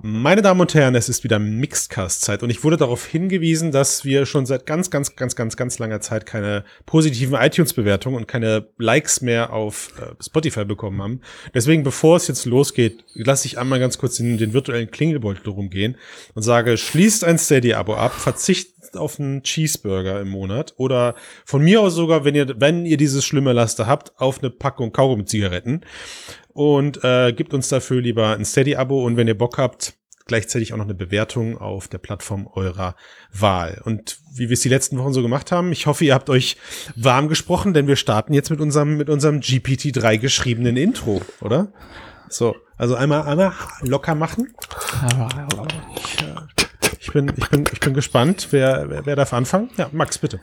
[0.00, 4.26] Meine Damen und Herren, es ist wieder Mixedcast-Zeit und ich wurde darauf hingewiesen, dass wir
[4.26, 9.22] schon seit ganz, ganz, ganz, ganz, ganz langer Zeit keine positiven iTunes-Bewertungen und keine Likes
[9.22, 11.20] mehr auf äh, Spotify bekommen haben.
[11.52, 15.96] Deswegen, bevor es jetzt losgeht, lasse ich einmal ganz kurz den, den virtuellen Klingelbeutel rumgehen
[16.34, 21.80] und sage, schließt ein Steady-Abo ab, verzichtet auf einen Cheeseburger im Monat oder von mir
[21.80, 25.82] aus sogar, wenn ihr, wenn ihr dieses schlimme Laster habt, auf eine Packung Kaugummi-Zigaretten
[26.58, 29.94] und äh, gebt uns dafür lieber ein Steady-Abo und wenn ihr Bock habt,
[30.26, 32.96] gleichzeitig auch noch eine Bewertung auf der Plattform eurer
[33.32, 33.80] Wahl.
[33.84, 36.56] Und wie wir es die letzten Wochen so gemacht haben, ich hoffe, ihr habt euch
[36.96, 41.72] warm gesprochen, denn wir starten jetzt mit unserem, mit unserem GPT-3 geschriebenen Intro, oder?
[42.28, 44.52] So, also einmal, einmal locker machen.
[47.08, 48.48] Ich bin, ich bin, ich bin gespannt.
[48.50, 49.70] Wer, wer, wer darf anfangen?
[49.78, 50.40] Ja, Max, bitte.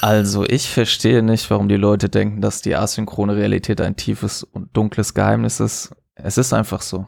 [0.00, 4.74] Also ich verstehe nicht, warum die Leute denken, dass die asynchrone Realität ein tiefes und
[4.74, 5.94] dunkles Geheimnis ist.
[6.14, 7.06] Es ist einfach so.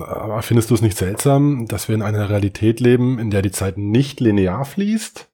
[0.00, 3.50] Aber findest du es nicht seltsam, dass wir in einer Realität leben, in der die
[3.50, 5.28] Zeit nicht linear fließt?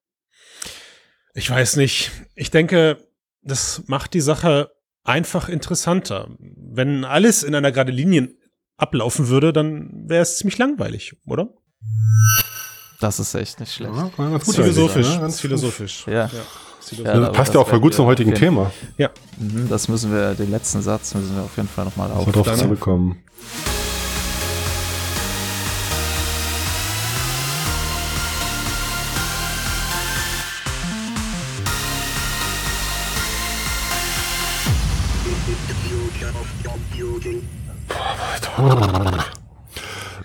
[1.35, 2.11] Ich weiß nicht.
[2.35, 2.99] Ich denke,
[3.43, 4.73] das macht die Sache
[5.05, 6.29] einfach interessanter.
[6.41, 8.31] Wenn alles in einer gerade Linie
[8.77, 11.55] ablaufen würde, dann wäre es ziemlich langweilig, oder?
[13.01, 13.93] Das ist echt nicht schlecht.
[13.95, 15.15] Ja, ganz gut philosophisch.
[15.15, 15.21] Ne?
[15.21, 16.07] Ganz philosophisch.
[16.07, 16.31] Ja.
[16.93, 17.15] ja.
[17.15, 18.71] ja passt ja auch voll gut zum heutigen Thema.
[18.97, 19.11] Ja.
[19.39, 22.25] Mhm, das müssen wir, den letzten Satz müssen wir auf jeden Fall nochmal auf.
[22.31, 23.23] Darauf zurückkommen.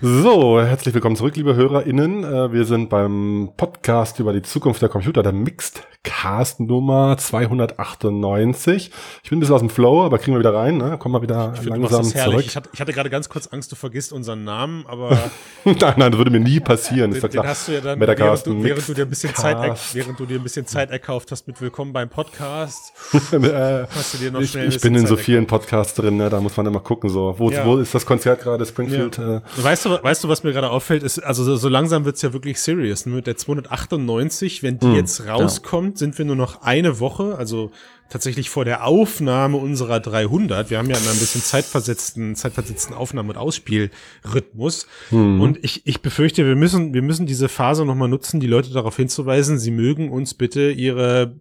[0.02, 2.24] So, herzlich willkommen zurück, liebe HörerInnen.
[2.24, 8.90] Äh, wir sind beim Podcast über die Zukunft der Computer, der Mixed Cast Nummer 298.
[9.22, 10.96] Ich bin ein bisschen aus dem Flow, aber kriegen wir wieder rein, ne?
[10.96, 12.42] Kommen wir wieder ich langsam zurück.
[12.46, 15.10] Ich hatte, ich hatte, gerade ganz kurz Angst, du vergisst unseren Namen, aber.
[15.66, 17.10] nein, nein, das würde mir nie passieren.
[17.10, 20.18] Den, den hast du ja dann, während du, während du, dir ein bisschen Zeit, während
[20.18, 22.94] du dir ein bisschen Zeit erkauft hast mit Willkommen beim Podcast,
[23.32, 26.30] äh, hast du dir noch schnell Ich, ich bin in so vielen Podcasts drin, ne?
[26.30, 27.34] Da muss man immer gucken, so.
[27.36, 27.66] Wo, ja.
[27.66, 28.64] wo ist das Konzert gerade?
[28.64, 29.18] Springfield?
[29.18, 29.36] Ja.
[29.36, 29.40] Äh.
[29.58, 31.02] Weißt du, weißt du, was mir gerade auffällt?
[31.02, 33.04] Ist, also so, so langsam wird's ja wirklich serious.
[33.04, 33.16] Ne?
[33.16, 35.89] Mit der 298, wenn die hm, jetzt rauskommt, ja.
[35.98, 37.70] Sind wir nur noch eine Woche, also
[38.10, 40.68] tatsächlich vor der Aufnahme unserer 300.
[40.70, 44.86] Wir haben ja immer ein bisschen zeitversetzten, zeitversetzten Aufnahme- und Ausspielrhythmus.
[45.10, 45.40] Hm.
[45.40, 48.96] Und ich, ich befürchte, wir müssen, wir müssen diese Phase nochmal nutzen, die Leute darauf
[48.96, 51.36] hinzuweisen, sie mögen uns bitte ihre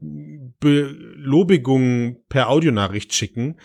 [0.60, 3.56] Belobigungen per Audionachricht schicken,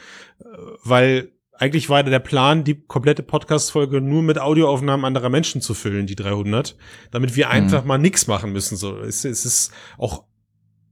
[0.82, 6.06] weil eigentlich war der Plan, die komplette Podcast-Folge nur mit Audioaufnahmen anderer Menschen zu füllen,
[6.06, 6.76] die 300,
[7.10, 7.52] damit wir mhm.
[7.52, 8.76] einfach mal nichts machen müssen.
[8.76, 10.24] So, es, es ist auch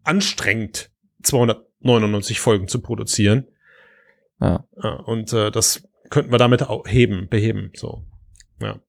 [0.04, 0.90] anstrengend,
[1.22, 3.48] 299 Folgen zu produzieren.
[4.40, 4.64] Ja.
[5.04, 7.72] Und äh, das könnten wir damit auch heben, beheben.
[7.74, 8.04] So,
[8.60, 8.80] ja.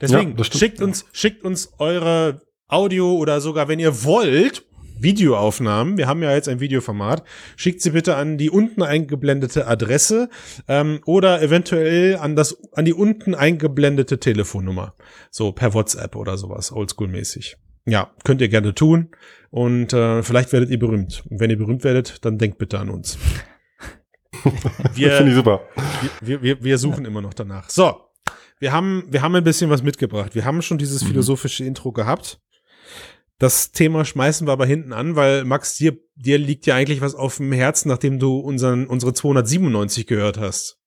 [0.00, 4.64] Deswegen ja, schickt uns, schickt uns eure Audio oder sogar, wenn ihr wollt,
[5.02, 5.96] Videoaufnahmen.
[5.96, 7.24] Wir haben ja jetzt ein Videoformat.
[7.56, 10.28] Schickt sie bitte an die unten eingeblendete Adresse
[10.68, 14.94] ähm, oder eventuell an das an die unten eingeblendete Telefonnummer.
[15.30, 17.56] So per WhatsApp oder sowas, oldschool-mäßig.
[17.86, 19.10] Ja, könnt ihr gerne tun
[19.50, 21.24] und äh, vielleicht werdet ihr berühmt.
[21.28, 23.18] Und wenn ihr berühmt werdet, dann denkt bitte an uns.
[24.94, 25.60] Wir, Finde ich super.
[26.22, 27.68] Wir, wir, wir suchen immer noch danach.
[27.68, 28.00] So,
[28.58, 30.34] wir haben, wir haben ein bisschen was mitgebracht.
[30.34, 31.08] Wir haben schon dieses mhm.
[31.08, 32.40] philosophische Intro gehabt.
[33.38, 37.14] Das Thema schmeißen wir aber hinten an, weil Max, dir, dir liegt ja eigentlich was
[37.14, 40.78] auf dem Herzen, nachdem du unseren, unsere 297 gehört hast.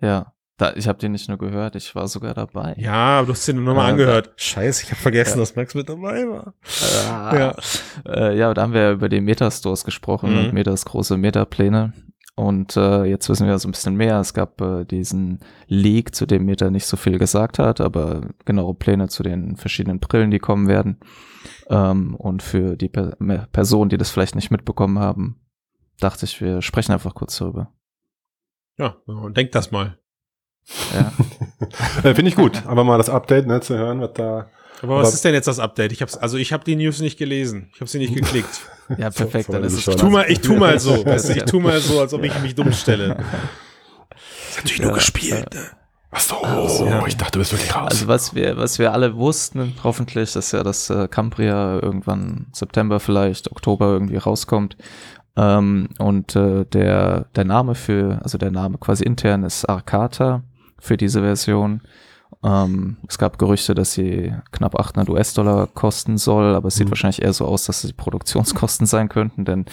[0.00, 2.74] Ja, da, ich habe den nicht nur gehört, ich war sogar dabei.
[2.78, 4.32] Ja, du hast den nochmal äh, angehört.
[4.36, 5.42] Scheiße, ich habe vergessen, ja.
[5.42, 6.52] dass Max mit dabei war.
[7.08, 7.54] Ah, ja.
[8.04, 10.38] Äh, ja, da haben wir über die Metastores gesprochen mhm.
[10.38, 11.92] und Metas große Metapläne.
[12.34, 14.18] Und äh, jetzt wissen wir so ein bisschen mehr.
[14.18, 18.74] Es gab äh, diesen Leak, zu dem Meta nicht so viel gesagt hat, aber genaue
[18.74, 20.98] Pläne zu den verschiedenen Brillen, die kommen werden.
[21.68, 23.16] Ähm, und für die per
[23.52, 25.40] Personen, die das vielleicht nicht mitbekommen haben,
[26.00, 27.72] dachte ich, wir sprechen einfach kurz darüber.
[28.76, 29.98] Ja, und denkt das mal.
[30.94, 31.12] Ja.
[32.04, 34.46] Äh, finde ich gut, aber mal das Update ne, zu hören, was da.
[34.80, 35.90] Aber was ist denn jetzt das Update?
[35.90, 37.70] Ich hab's, also ich habe die News nicht gelesen.
[37.74, 38.60] Ich habe sie nicht geklickt.
[38.96, 39.52] ja, perfekt.
[39.52, 41.04] dann ist es ich tu mal, ich tu mal so.
[41.06, 43.16] weißt du, ich tu mal so, als ob ich mich dumm stelle.
[44.10, 45.52] Das ist natürlich nur gespielt.
[45.52, 45.64] Ne?
[46.10, 47.04] Ach so, also, ja.
[47.06, 47.88] ich dachte, du bist wirklich raus.
[47.90, 53.00] Also was wir, was wir alle wussten, hoffentlich, dass ja das äh, Cambria irgendwann September
[53.00, 54.76] vielleicht, Oktober irgendwie rauskommt.
[55.36, 60.44] Ähm, und äh, der, der Name für, also der Name quasi intern ist Arcata
[60.80, 61.80] für diese Version.
[62.44, 66.90] Ähm, es gab Gerüchte, dass sie knapp 800 US-Dollar kosten soll, aber es sieht Mhm.
[66.92, 69.64] wahrscheinlich eher so aus, dass es die Produktionskosten sein könnten, denn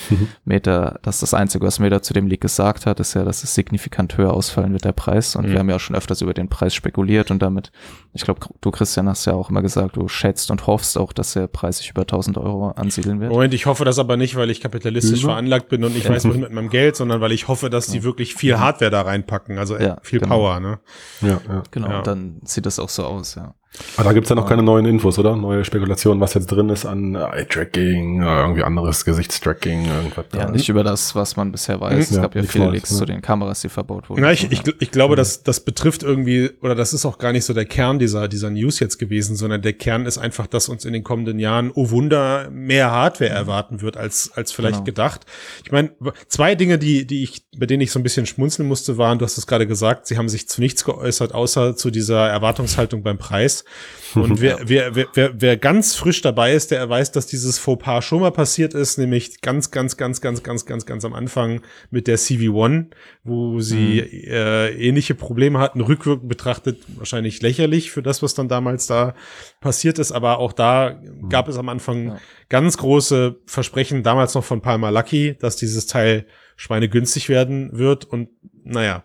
[0.45, 3.43] Meta, das ist das Einzige, was Meta zu dem Leak gesagt hat, ist ja, dass
[3.43, 5.35] es signifikant höher ausfallen wird, der Preis.
[5.35, 5.51] Und Mhm.
[5.51, 7.71] wir haben ja auch schon öfters über den Preis spekuliert und damit,
[8.13, 11.33] ich glaube, du Christian hast ja auch immer gesagt, du schätzt und hoffst auch, dass
[11.33, 13.31] der Preis sich über 1000 Euro ansiedeln wird.
[13.31, 16.41] Moment, ich hoffe das aber nicht, weil ich kapitalistisch veranlagt bin und nicht weiß, wohin
[16.41, 19.77] mit meinem Geld, sondern weil ich hoffe, dass die wirklich viel Hardware da reinpacken, also
[19.77, 20.35] Ja, viel genau.
[20.35, 20.79] Power, ne?
[21.21, 21.63] Ja, ja.
[21.71, 21.97] Genau, Ja.
[21.99, 23.53] und dann sieht das auch so aus, ja.
[23.97, 25.35] Aber da gibt's ja noch keine neuen Infos, oder?
[25.35, 30.25] Neue Spekulationen, was jetzt drin ist an Eye-Tracking, äh, irgendwie anderes Gesichtstracking, irgendwas.
[30.33, 30.51] Ja, da.
[30.51, 31.93] nicht über das, was man bisher weiß.
[32.11, 32.15] Mhm.
[32.15, 32.97] es gab Ja, ja viele Leaks ne?
[32.97, 34.21] zu den Kameras, die verbaut wurden.
[34.21, 37.45] Na, ich, ich, ich glaube, das, das betrifft irgendwie, oder das ist auch gar nicht
[37.45, 40.85] so der Kern dieser, dieser News jetzt gewesen, sondern der Kern ist einfach, dass uns
[40.85, 44.85] in den kommenden Jahren, oh Wunder, mehr Hardware erwarten wird, als, als vielleicht Genau.
[44.85, 45.25] gedacht.
[45.63, 45.91] Ich meine,
[46.27, 49.25] zwei Dinge, die, die ich, bei denen ich so ein bisschen schmunzeln musste, waren, du
[49.25, 53.17] hast es gerade gesagt, sie haben sich zu nichts geäußert, außer zu dieser Erwartungshaltung beim
[53.17, 53.64] Preis.
[54.15, 58.21] Und wer, wer, wer, wer, ganz frisch dabei ist, der weiß, dass dieses Fauxpas schon
[58.21, 62.17] mal passiert ist, nämlich ganz, ganz, ganz, ganz, ganz, ganz, ganz am Anfang mit der
[62.17, 62.87] CV1,
[63.23, 68.87] wo sie äh, ähnliche Probleme hatten, rückwirkend betrachtet wahrscheinlich lächerlich für das, was dann damals
[68.87, 69.15] da
[69.59, 72.17] passiert ist, aber auch da gab es am Anfang Ja.
[72.49, 76.25] ganz große Versprechen, damals noch von Palmer Lucky, dass dieses Teil
[76.55, 78.05] schweinegünstig werden wird.
[78.05, 78.29] Und
[78.63, 79.03] naja,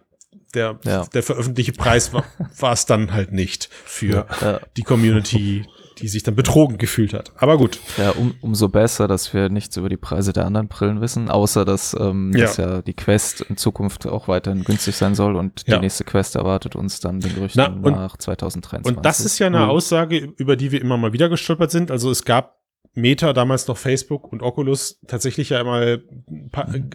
[0.54, 1.04] der, Ja.
[1.06, 2.24] der veröffentlichte Preis war
[2.58, 4.60] war es dann halt nicht für Ja.
[4.76, 5.64] die Community,
[5.98, 7.30] die sich dann betrogen gefühlt hat.
[7.36, 7.78] Aber gut.
[7.98, 11.64] Ja, um, umso besser, dass wir nichts über die Preise der anderen Brillen wissen, außer
[11.66, 12.46] dass, ähm, Ja.
[12.46, 15.74] dass ja die Quest in Zukunft auch weiterhin günstig sein soll und Ja.
[15.76, 18.96] die nächste Quest erwartet uns dann den Gerüchten Na, und- nach 2023.
[18.96, 19.68] Und das ist ja eine.
[19.68, 21.90] Aussage, über die wir immer mal wieder gestolpert sind.
[21.90, 22.59] Also es gab
[22.94, 26.02] Meta, damals noch Facebook und Oculus, tatsächlich ja einmal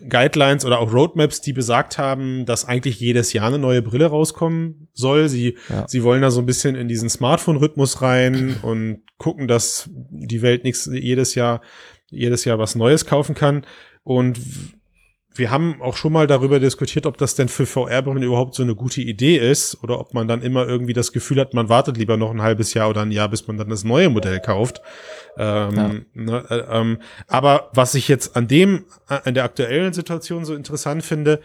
[0.10, 4.90] Guidelines oder auch Roadmaps, die besagt haben, dass eigentlich jedes Jahr eine neue Brille rauskommen
[4.94, 5.30] soll.
[5.30, 5.88] Sie, Ja.
[5.88, 10.64] sie wollen da so ein bisschen in diesen Smartphone-Rhythmus rein und gucken, dass die Welt
[10.66, 11.62] nichts jedes Jahr,
[12.10, 13.66] jedes Jahr was Neues kaufen kann.
[14.04, 14.40] Und
[15.38, 18.74] wir haben auch schon mal darüber diskutiert, ob das denn für VR-Brillen überhaupt so eine
[18.76, 22.16] gute Idee ist oder ob man dann immer irgendwie das Gefühl hat, man wartet lieber
[22.16, 24.82] noch ein halbes Jahr oder ein Jahr, bis man dann das neue Modell kauft.
[25.38, 30.46] Ähm, ne, äh, ähm, aber was ich jetzt an dem, äh, an der aktuellen Situation
[30.46, 31.42] so interessant finde,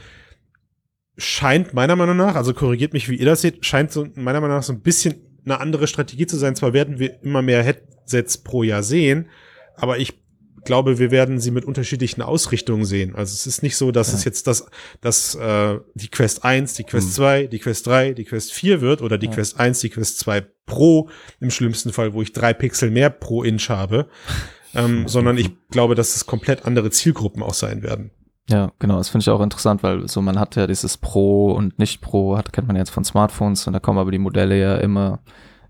[1.17, 4.57] scheint meiner Meinung nach, also korrigiert mich, wie ihr das seht, scheint so meiner Meinung
[4.57, 5.15] nach so ein bisschen
[5.45, 6.57] eine andere Strategie zu sein.
[6.57, 9.29] Zwar werden wir immer mehr Headsets pro Jahr sehen,
[9.77, 10.21] aber ich
[10.65, 13.15] glaube, wir werden sie mit unterschiedlichen Ausrichtungen sehen.
[13.15, 14.19] Also es ist nicht so, dass Ja.
[14.19, 14.67] es jetzt das,
[15.01, 19.03] dass äh, die Quest 1, die Quest 2, die Quest 3, die Quest 4 wird
[19.03, 19.33] oder die Ja.
[19.33, 21.09] Quest 1, die Quest 2 Pro
[21.41, 24.07] im schlimmsten Fall, wo ich drei Pixel mehr pro Inch habe,
[24.75, 28.11] ähm, sondern ich glaube, dass es komplett andere Zielgruppen auch sein werden.
[28.49, 31.79] Ja, genau, das finde ich auch interessant, weil so man hat ja dieses Pro und
[31.79, 34.77] nicht Pro, hat, kennt man jetzt von Smartphones und da kommen aber die Modelle ja
[34.77, 35.21] immer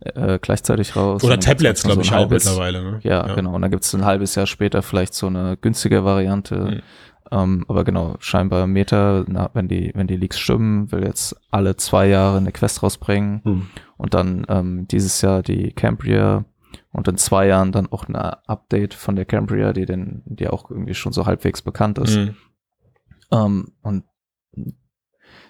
[0.01, 1.23] äh, gleichzeitig raus.
[1.25, 2.83] Oder Tablets, glaube ich, so ein auch halbes- mittlerweile.
[2.83, 3.01] Ne?
[3.03, 3.55] Ja, genau.
[3.55, 6.57] Und dann gibt's ein halbes Jahr später vielleicht so eine günstige Variante.
[6.57, 6.81] Mhm.
[7.33, 11.77] Ähm, aber genau, scheinbar Meta, na, wenn die, wenn die Leaks stimmen, will jetzt alle
[11.77, 13.67] zwei Jahre eine Quest rausbringen Hm.
[13.99, 16.45] und dann ähm, dieses Jahr die Cambria
[16.93, 20.71] und in zwei Jahren dann auch eine Update von der Cambria, die denn, die auch
[20.73, 22.17] irgendwie schon so halbwegs bekannt ist.
[22.17, 22.35] Mhm.
[23.31, 24.05] Ähm, und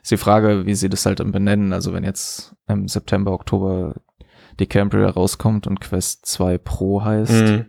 [0.03, 1.73] ist die Frage, wie sie das halt dann benennen.
[1.73, 3.95] Also wenn jetzt im September, Oktober
[4.59, 7.67] die Cambria rauskommt und Quest 2 Pro heißt, Mhm.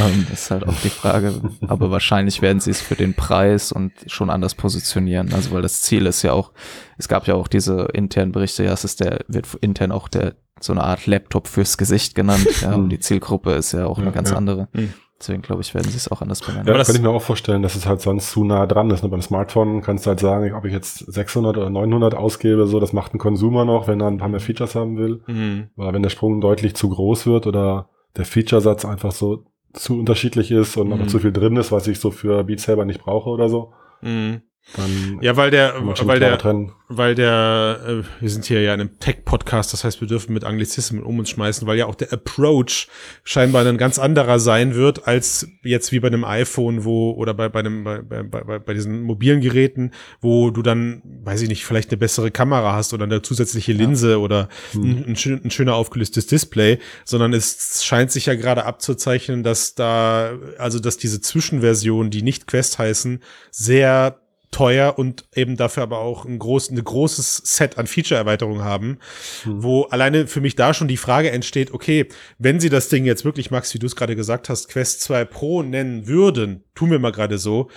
[0.00, 1.40] ähm, ist halt auch die Frage.
[1.66, 5.32] Aber wahrscheinlich werden sie es für den Preis und schon anders positionieren.
[5.32, 6.52] Also weil das Ziel ist ja auch,
[6.98, 10.34] es gab ja auch diese internen Berichte, ja, es ist der, wird intern auch der
[10.60, 12.46] so eine Art Laptop fürs Gesicht genannt.
[12.62, 14.36] Ja, und die Zielgruppe ist ja auch Ja, eine ganz ja.
[14.36, 14.68] andere.
[14.72, 14.92] Mhm.
[15.20, 16.66] Deswegen glaube ich, werden sie es auch anders benennen.
[16.68, 19.02] Ja, das kann ich mir auch vorstellen, dass es halt sonst zu nah dran ist.
[19.02, 19.08] Ne?
[19.08, 22.92] Beim Smartphone kannst du halt sagen, ob ich jetzt 600 oder 900 ausgebe, so, das
[22.92, 25.22] macht ein Consumer noch, wenn er ein paar mehr Features haben will.
[25.26, 25.70] Mhm.
[25.76, 30.50] Aber wenn der Sprung deutlich zu groß wird oder der Featuresatz einfach so zu unterschiedlich
[30.52, 30.98] ist und Mhm.
[30.98, 33.72] noch zu viel drin ist, was ich so für Beat selber nicht brauche oder so,
[34.00, 34.42] Mhm.
[34.76, 36.72] Dann Ja, weil der, weil der, trennen.
[36.88, 40.44] weil der, äh, wir sind hier ja in einem Tech-Podcast, das heißt, wir dürfen mit
[40.44, 42.88] Anglizismen um uns schmeißen, weil ja auch der Approach
[43.24, 47.48] scheinbar ein ganz anderer sein wird, als jetzt wie bei einem iPhone, wo, oder bei,
[47.48, 51.64] bei einem, bei, bei, bei, bei diesen mobilen Geräten, wo du dann, weiß ich nicht,
[51.64, 55.74] vielleicht eine bessere Kamera hast oder eine zusätzliche Linse oder ein, ein, schön, ein schöner
[55.74, 62.10] aufgelöstes Display, sondern es scheint sich ja gerade abzuzeichnen, dass da, also dass diese Zwischenversionen,
[62.10, 63.20] die nicht Quest heißen,
[63.50, 68.98] sehr teuer und eben dafür aber auch ein, groß, ein großes Set an Feature-Erweiterungen haben,
[69.44, 73.24] wo alleine für mich da schon die Frage entsteht, okay, wenn sie das Ding jetzt
[73.24, 76.98] wirklich, Max, wie du es gerade gesagt hast, Quest 2 Pro nennen würden, tun wir
[76.98, 77.68] mal gerade so,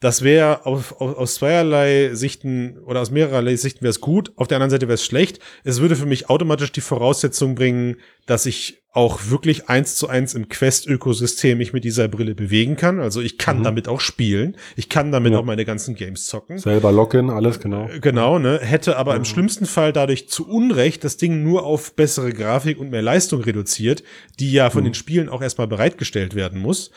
[0.00, 4.46] das wäre auf, auf, aus zweierlei Sichten oder aus mehrerlei Sichten wäre es gut, auf
[4.46, 5.40] der anderen Seite wäre es schlecht.
[5.64, 10.32] Es würde für mich automatisch die Voraussetzung bringen, dass ich auch wirklich eins zu eins
[10.32, 12.98] im Quest-Ökosystem mich mit dieser Brille bewegen kann.
[12.98, 13.64] Also ich kann mhm.
[13.64, 14.56] damit auch spielen.
[14.74, 15.38] Ich kann damit ja.
[15.38, 16.58] auch meine ganzen Games zocken.
[16.58, 17.90] Selber Login, alles, genau.
[17.90, 18.58] Äh, genau, ne?
[18.62, 19.18] Hätte aber mhm.
[19.18, 23.42] im schlimmsten Fall dadurch zu Unrecht das Ding nur auf bessere Grafik und mehr Leistung
[23.42, 24.02] reduziert,
[24.40, 24.86] die ja von mhm.
[24.86, 26.90] den Spielen auch erstmal bereitgestellt werden muss.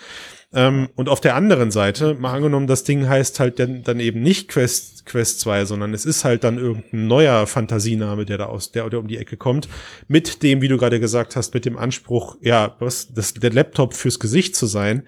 [0.52, 4.22] Ähm, und auf der anderen Seite, mal angenommen, das Ding heißt halt dann, dann eben
[4.22, 8.72] nicht Quest, Quest 2, sondern es ist halt dann irgendein neuer Fantasiename, der da aus,
[8.72, 9.70] der, der um die Ecke kommt,
[10.08, 13.94] mit dem, wie du gerade gesagt hast, mit dem Anspruch, ja, was, das, der Laptop
[13.94, 15.04] fürs Gesicht zu sein,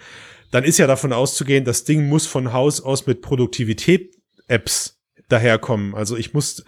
[0.51, 5.95] dann ist ja davon auszugehen, das Ding muss von Haus aus mit Produktivität-Apps daherkommen.
[5.95, 6.63] Also ich muss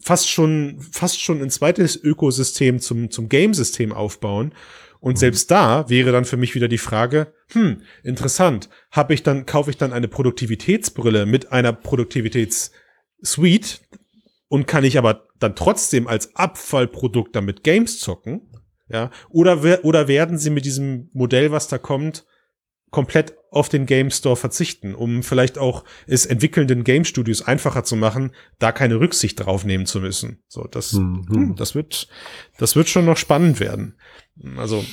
[0.00, 4.54] fast schon, fast schon ein zweites Ökosystem zum, zum Game-System aufbauen.
[5.06, 9.46] Und selbst da wäre dann für mich wieder die Frage, hm, interessant, habe ich dann,
[9.46, 13.78] kaufe ich dann eine Produktivitätsbrille mit einer Produktivitätssuite
[14.48, 18.50] und kann ich aber dann trotzdem als Abfallprodukt damit Games zocken?
[18.88, 22.26] Ja, oder, oder werden sie mit diesem Modell, was da kommt,
[22.90, 27.94] komplett auf den Game Store verzichten, um vielleicht auch es entwickelnden Game Studios einfacher zu
[27.94, 30.42] machen, da keine Rücksicht drauf nehmen zu müssen.
[30.48, 31.54] So, das, mhm.
[31.56, 32.08] das wird,
[32.58, 33.96] das wird schon noch spannend werden.
[34.56, 34.84] Also,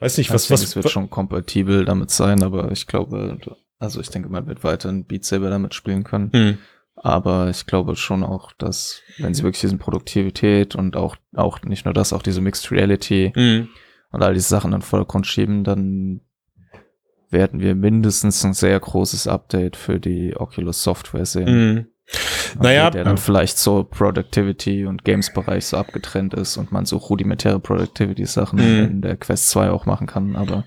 [0.00, 0.62] weiß nicht, was, ich was.
[0.62, 3.38] Es wird schon kompatibel damit sein, aber ich glaube,
[3.78, 6.30] also ich denke, man wird weiterhin Beat Saber damit spielen können.
[6.32, 6.58] Mhm.
[6.96, 11.84] Aber ich glaube schon auch, dass, wenn sie wirklich diesen Produktivität und auch, auch nicht
[11.84, 13.68] nur das, auch diese Mixed Reality mhm.
[14.10, 16.22] und all diese Sachen in Vordergrund schieben, dann
[17.28, 21.74] werden wir mindestens ein sehr großes Update für die Oculus Software sehen.
[21.74, 21.86] Mhm.
[22.60, 27.58] Naja, der dann vielleicht so Productivity und Games-Bereich so abgetrennt ist und man so rudimentäre
[27.58, 28.84] Productivity-Sachen mhm.
[28.90, 30.64] in der Quest 2 auch machen kann, aber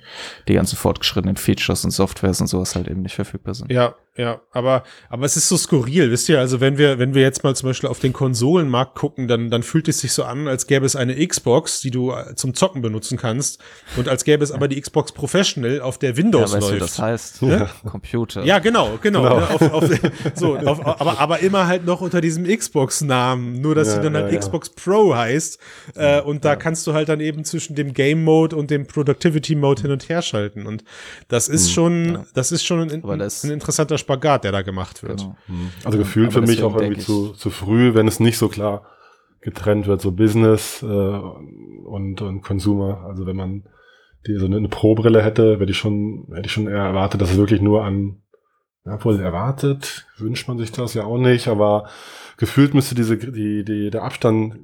[0.48, 3.72] die ganzen fortgeschrittenen Features und Softwares und sowas halt eben nicht verfügbar sind.
[3.72, 7.22] Ja, ja, aber, aber es ist so skurril, wisst ihr, also wenn wir, wenn wir
[7.22, 10.50] jetzt mal zum Beispiel auf den Konsolenmarkt gucken, dann, dann fühlt es sich so an,
[10.50, 13.62] als gäbe es eine Xbox, die du äh, zum Zocken benutzen kannst
[13.96, 16.76] und als gäbe es aber die Xbox Professional, auf der Windows ja, weißt läuft.
[16.76, 17.70] Du, das heißt ja?
[17.86, 18.44] Computer.
[18.44, 19.22] Ja, genau, genau.
[19.24, 19.40] genau.
[19.40, 19.90] Ne, auf, auf,
[20.36, 24.16] so, auf, aber, aber immer halt noch unter diesem Xbox-Namen, nur dass ja, sie dann
[24.16, 25.60] halt Xbox Pro heißt
[25.96, 29.56] äh, und da kannst du halt dann eben zwischen dem Game Mode und dem Productivity
[29.56, 30.84] Mode hin und her schalten und
[31.30, 34.09] das ist hm, schon, das ist schon ein, ein, ein interessanter Spiel.
[34.10, 35.20] Spagat, der da gemacht wird.
[35.20, 35.36] Genau.
[35.48, 35.70] Mhm.
[35.84, 38.88] Also gefühlt für mich auch irgendwie zu, zu früh, wenn es nicht so klar
[39.42, 43.06] getrennt wird, so Business äh, und, und Consumer.
[43.08, 43.64] Also wenn man
[44.28, 47.32] die, so eine, eine Pro-Brille hätte, hätte ich schon, hätte ich schon eher erwartet, dass
[47.32, 48.22] es wirklich nur an,
[48.86, 51.88] ja, wohl erwartet, wünscht man sich das ja auch nicht, aber
[52.38, 54.58] gefühlt müsste diese, die, die, der Abstand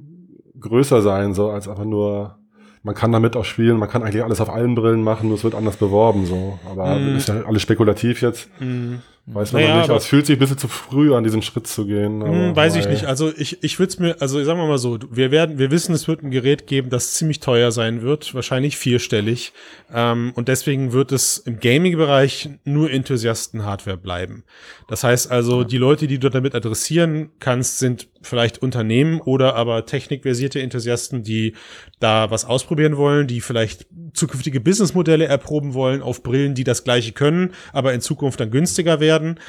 [0.58, 2.38] größer sein, so als einfach nur
[2.86, 5.42] man kann damit auch spielen, man kann eigentlich alles auf allen Brillen machen, nur es
[5.42, 6.58] wird anders beworben, so.
[6.70, 7.16] Aber mm.
[7.16, 8.48] ist ja alles spekulativ jetzt.
[8.60, 8.96] Mm.
[9.28, 11.66] Weiß man naja, nicht, aber es fühlt sich ein bisschen zu früh an, diesen Schritt
[11.66, 12.18] zu gehen.
[12.18, 13.06] Mh, weiß ich nicht.
[13.06, 15.92] Also ich, ich würde es mir, also sagen wir mal so, wir werden, wir wissen,
[15.96, 19.52] es wird ein Gerät geben, das ziemlich teuer sein wird, wahrscheinlich vierstellig.
[19.92, 24.44] Ähm, und deswegen wird es im Gaming-Bereich nur Enthusiasten-Hardware bleiben.
[24.86, 29.86] Das heißt also, die Leute, die du damit adressieren kannst, sind vielleicht Unternehmen oder aber
[29.86, 31.54] technikversierte Enthusiasten, die
[32.00, 37.12] da was ausprobieren wollen, die vielleicht zukünftige Businessmodelle erproben wollen auf Brillen, die das gleiche
[37.12, 39.40] können, aber in Zukunft dann günstiger werden.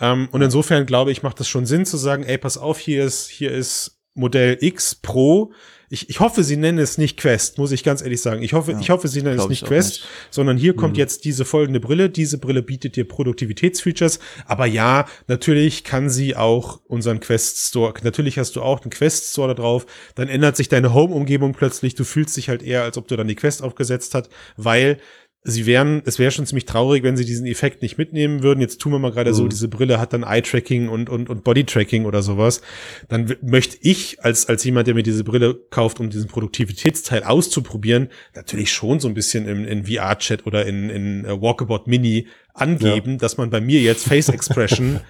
[0.00, 3.04] Ähm, und insofern glaube ich, macht es schon Sinn zu sagen, ey, pass auf, hier
[3.04, 5.52] ist, hier ist Modell X Pro,
[5.92, 8.42] ich, ich hoffe, sie nennen es nicht Quest, muss ich ganz ehrlich sagen.
[8.42, 10.08] Ich hoffe, ja, ich hoffe, sie nennen es nicht Quest, nicht.
[10.30, 10.78] sondern hier mhm.
[10.78, 12.08] kommt jetzt diese folgende Brille.
[12.08, 14.18] Diese Brille bietet dir Produktivitätsfeatures.
[14.46, 19.32] Aber ja, natürlich kann sie auch unseren Quest Store, natürlich hast du auch einen Quest
[19.32, 19.84] Store da drauf.
[20.14, 21.94] Dann ändert sich deine Home-Umgebung plötzlich.
[21.94, 24.96] Du fühlst dich halt eher, als ob du dann die Quest aufgesetzt hast, weil
[25.44, 28.60] sie wären, es wäre schon ziemlich traurig, wenn sie diesen Effekt nicht mitnehmen würden.
[28.60, 29.34] Jetzt tun wir mal gerade mhm.
[29.34, 32.62] so, diese Brille hat dann Eye-Tracking und, und, und Body-Tracking oder sowas.
[33.08, 38.08] Dann möchte ich als, als jemand, der mir diese Brille kauft, um diesen Produktivitätsteil auszuprobieren,
[38.36, 43.12] natürlich schon so ein bisschen in, in VR-Chat oder in, in uh, Walkabout Mini angeben,
[43.12, 43.16] ja.
[43.18, 45.00] dass man bei mir jetzt Face Expression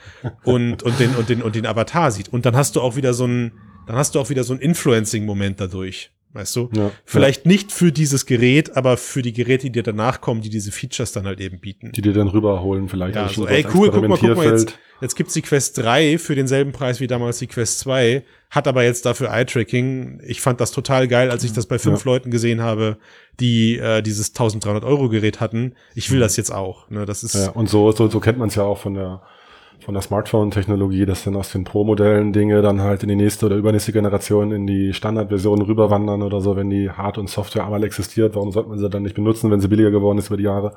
[0.44, 2.30] und, und den, und den, und den Avatar sieht.
[2.30, 3.52] Und dann hast du auch wieder so ein,
[3.86, 6.10] dann hast du auch wieder so ein Influencing-Moment dadurch.
[6.34, 6.70] Weißt du?
[6.74, 7.52] Ja, Vielleicht ja.
[7.52, 11.12] nicht für dieses Gerät, aber für die Geräte, die dir danach kommen, die diese Features
[11.12, 11.92] dann halt eben bieten.
[11.92, 13.16] Die dir dann rüberholen vielleicht.
[13.16, 16.34] Ja, so, ey, cool, guck mal, guck mal, jetzt, jetzt gibt's die Quest 3 für
[16.34, 20.22] denselben Preis wie damals die Quest 2, hat aber jetzt dafür Eye-Tracking.
[20.26, 22.12] Ich fand das total geil, als ich das bei fünf ja.
[22.12, 22.96] Leuten gesehen habe,
[23.38, 25.74] die äh, dieses 1300 Euro Gerät hatten.
[25.94, 26.22] Ich will mhm.
[26.22, 26.88] das jetzt auch.
[26.88, 29.20] Ne, das ist ja, und so, so, so kennt man es ja auch von der
[29.84, 33.56] von der Smartphone-Technologie, dass dann aus den Pro-Modellen Dinge dann halt in die nächste oder
[33.56, 38.34] übernächste Generation in die Standardversion rüberwandern oder so, wenn die Hard- und Software einmal existiert,
[38.34, 40.76] warum sollte man sie dann nicht benutzen, wenn sie billiger geworden ist über die Jahre?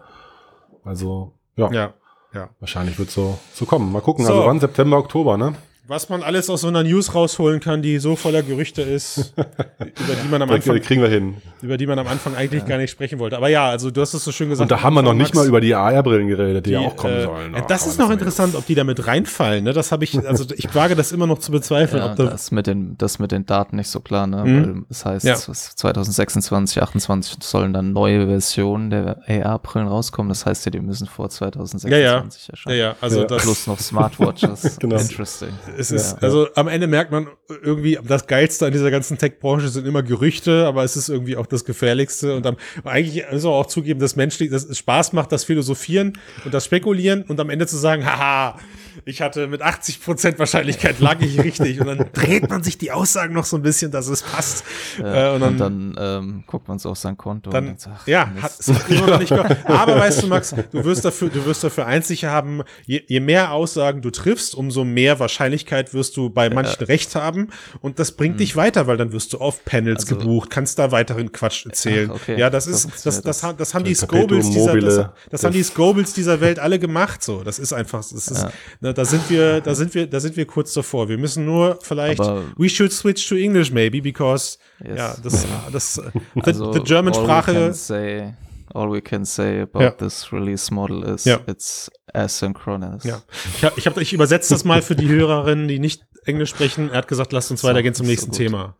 [0.83, 1.71] Also, ja.
[1.71, 1.93] Ja.
[2.33, 2.49] ja.
[2.59, 3.91] wahrscheinlich wird so so kommen.
[3.91, 4.25] Mal gucken.
[4.25, 4.33] So.
[4.33, 5.55] Also wann September, Oktober, ne?
[5.87, 10.15] Was man alles aus so einer News rausholen kann, die so voller Gerüchte ist, über
[10.23, 11.35] die man am Anfang kriegen wir hin.
[11.61, 12.69] über die man am Anfang eigentlich ja.
[12.69, 13.37] gar nicht sprechen wollte.
[13.37, 14.71] Aber ja, also du hast es so schön gesagt.
[14.71, 16.95] Und da haben wir noch nicht mal über die AR-Brillen geredet, die, die, ja auch
[16.95, 17.55] kommen äh, sollen.
[17.55, 19.63] Oh, das ist noch interessant, ob die damit reinfallen.
[19.63, 19.73] Ne?
[19.73, 22.01] Das habe ich, also ich wage das immer noch zu bezweifeln.
[22.01, 24.25] Ja, ob da das mit den, das mit den Daten nicht so klar.
[24.25, 24.43] Ne?
[24.43, 24.75] Mhm.
[24.75, 25.35] Weil das heißt, ja.
[25.35, 30.29] 2026, 2028 sollen dann neue Versionen der AR-Brillen rauskommen.
[30.29, 32.25] Das heißt ja, die müssen vor 2026 ja, ja.
[32.49, 32.77] erscheinen.
[32.77, 32.95] Ja, ja.
[33.01, 34.77] Also das plus noch Smartwatches.
[34.79, 34.97] genau.
[34.97, 35.49] Interesting.
[35.77, 37.27] Es ist, also am Ende merkt man
[37.63, 41.45] irgendwie, das Geilste an dieser ganzen Tech-Branche sind immer Gerüchte, aber es ist irgendwie auch
[41.45, 42.35] das Gefährlichste.
[42.35, 46.17] Und am, eigentlich müssen wir auch zugeben, dass menschlich, dass es Spaß macht, das Philosophieren
[46.43, 48.57] und das Spekulieren und am Ende zu sagen, haha,
[49.03, 51.79] ich hatte mit 80 Prozent Wahrscheinlichkeit lag ich richtig.
[51.81, 54.63] Und dann dreht man sich die Aussagen noch so ein bisschen, dass es passt.
[54.99, 57.49] Ja, äh, und dann, und dann ähm, guckt man so auf sein Konto.
[57.49, 59.31] Dann, und sagt, ja, hat, es hat immer noch nicht
[59.65, 63.51] Aber weißt du, Max, du wirst dafür, du wirst dafür einzig haben, je, je mehr
[63.51, 66.85] Aussagen du triffst, umso mehr Wahrscheinlichkeit wirst du bei manchen ja.
[66.85, 67.49] recht haben.
[67.81, 68.39] Und das bringt mhm.
[68.39, 72.09] dich weiter, weil dann wirst du auf Panels also, gebucht, kannst da weiteren Quatsch erzählen.
[72.11, 72.39] Ach, okay.
[72.39, 75.63] Ja, das ist, das, das, das, das haben die Scobles dieser, das, das haben die
[75.63, 77.23] Scobles dieser Welt alle gemacht.
[77.23, 78.51] So, das ist einfach, das ist, ja.
[78.85, 81.09] Ne, da sind wir, da sind wir, da sind wir kurz davor.
[81.09, 84.97] Wir müssen nur vielleicht, Aber we should switch to English maybe, because, yes.
[84.97, 86.01] ja, das, das,
[86.41, 88.33] also, the, the German Sprache.
[88.73, 89.91] All we can say about ja.
[89.91, 91.39] this release model is ja.
[91.47, 93.05] it's asynchronous.
[93.05, 93.21] Ja.
[93.55, 96.89] Ich, hab, ich, hab, ich übersetze das mal für die Hörerinnen, die nicht Englisch sprechen.
[96.89, 98.75] Er hat gesagt, lasst uns weitergehen zum nächsten so Thema.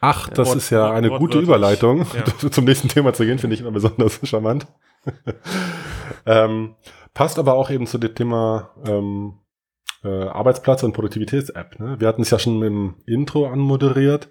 [0.00, 2.06] Ach, das Wort, ist ja eine Wort, gute Überleitung.
[2.14, 2.50] Ja.
[2.50, 4.66] Zum nächsten Thema zu gehen, finde ich immer besonders charmant.
[6.26, 6.74] ähm,
[7.14, 9.38] passt aber auch eben zu dem Thema ähm,
[10.02, 11.78] äh, Arbeitsplatz und Produktivitäts-App.
[11.78, 12.00] Ne?
[12.00, 14.30] Wir hatten es ja schon im Intro anmoderiert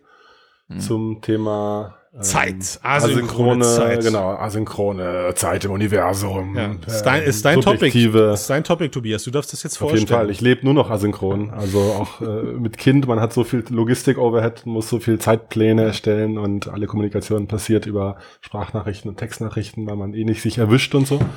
[0.67, 0.79] mhm.
[0.79, 4.03] zum Thema Zeit, ähm, asynchrone, asynchrone Zeit.
[4.03, 6.55] Genau, asynchrone Zeit im Universum.
[6.57, 6.71] Ja.
[6.87, 7.95] Ist dein, ist dein Topic,
[8.33, 9.23] ist dein Topic, Tobias.
[9.23, 10.03] Du darfst das jetzt vorstellen.
[10.03, 10.29] Auf jeden Fall.
[10.31, 11.51] Ich lebe nur noch asynchron.
[11.51, 16.39] Also auch äh, mit Kind, man hat so viel Logistik-Overhead, muss so viel Zeitpläne erstellen
[16.39, 21.05] und alle Kommunikation passiert über Sprachnachrichten und Textnachrichten, weil man eh nicht sich erwischt und
[21.05, 21.19] so.
[21.19, 21.27] Hm.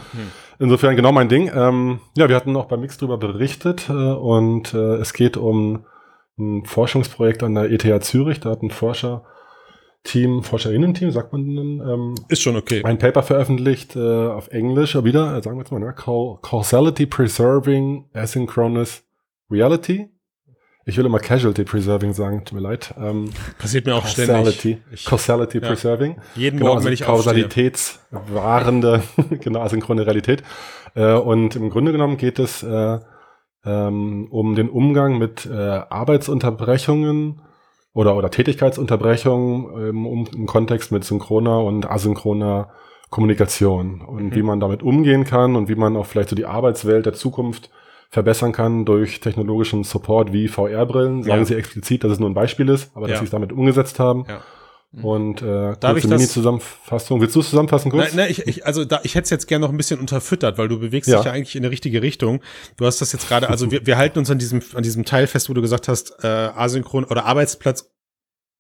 [0.59, 1.51] Insofern genau mein Ding.
[1.55, 5.85] Ähm, ja, wir hatten auch beim Mix drüber berichtet äh, und äh, es geht um
[6.39, 8.41] ein Forschungsprojekt an der ETH Zürich.
[8.41, 9.25] Da hat ein Forscher
[10.05, 12.83] Team, Forscherinnen-Team, sagt man dann, ähm, ist schon okay.
[12.85, 17.07] Ein Paper veröffentlicht äh, auf Englisch, aber wieder, äh, sagen wir jetzt mal, ne, Causality
[17.07, 19.05] Preserving Asynchronous
[19.51, 20.09] Reality.
[20.85, 22.93] Ich will immer Casualty Preserving sagen, tut mir leid.
[22.99, 24.83] Ähm, Passiert mir auch Causality, ständig.
[24.91, 26.17] Ich, Causality ja, Preserving.
[26.35, 29.05] Jeden genau, Morgen, also wenn ich Kausalitätswahrende,
[29.41, 30.43] genau, asynchrone Realität.
[30.97, 32.99] Äh, und im Grunde genommen geht es äh,
[33.65, 37.43] ähm, um den Umgang mit äh, Arbeitsunterbrechungen
[37.95, 42.71] oder, oder Tätigkeitsunterbrechung ähm, um, im Kontext mit synchroner und asynchroner
[43.11, 44.35] Kommunikation und mhm.
[44.35, 47.71] wie man damit umgehen kann und wie man auch vielleicht so die Arbeitswelt der Zukunft
[48.09, 51.23] verbessern kann durch technologischen Support wie VR-Brillen.
[51.23, 51.45] Sagen ja.
[51.45, 53.13] Sie explizit, dass es nur ein Beispiel ist, aber ja.
[53.13, 54.25] dass Sie es damit umgesetzt haben.
[54.29, 54.41] Ja.
[54.93, 55.05] Mhm.
[55.05, 57.21] Und äh, Darf kurze Mini-Zusammenfassung.
[57.21, 58.09] Willst du es zusammenfassen kurz?
[58.09, 60.59] Nein, nein ich, ich, also da, ich hätte es jetzt gerne noch ein bisschen unterfüttert,
[60.59, 61.17] weil du bewegst ja.
[61.17, 62.43] dich ja eigentlich in die richtige Richtung.
[62.77, 65.27] Du hast das jetzt gerade, also wir, wir halten uns an diesem, an diesem Teil
[65.27, 67.91] fest, wo du gesagt hast, äh, asynchron oder Arbeitsplatz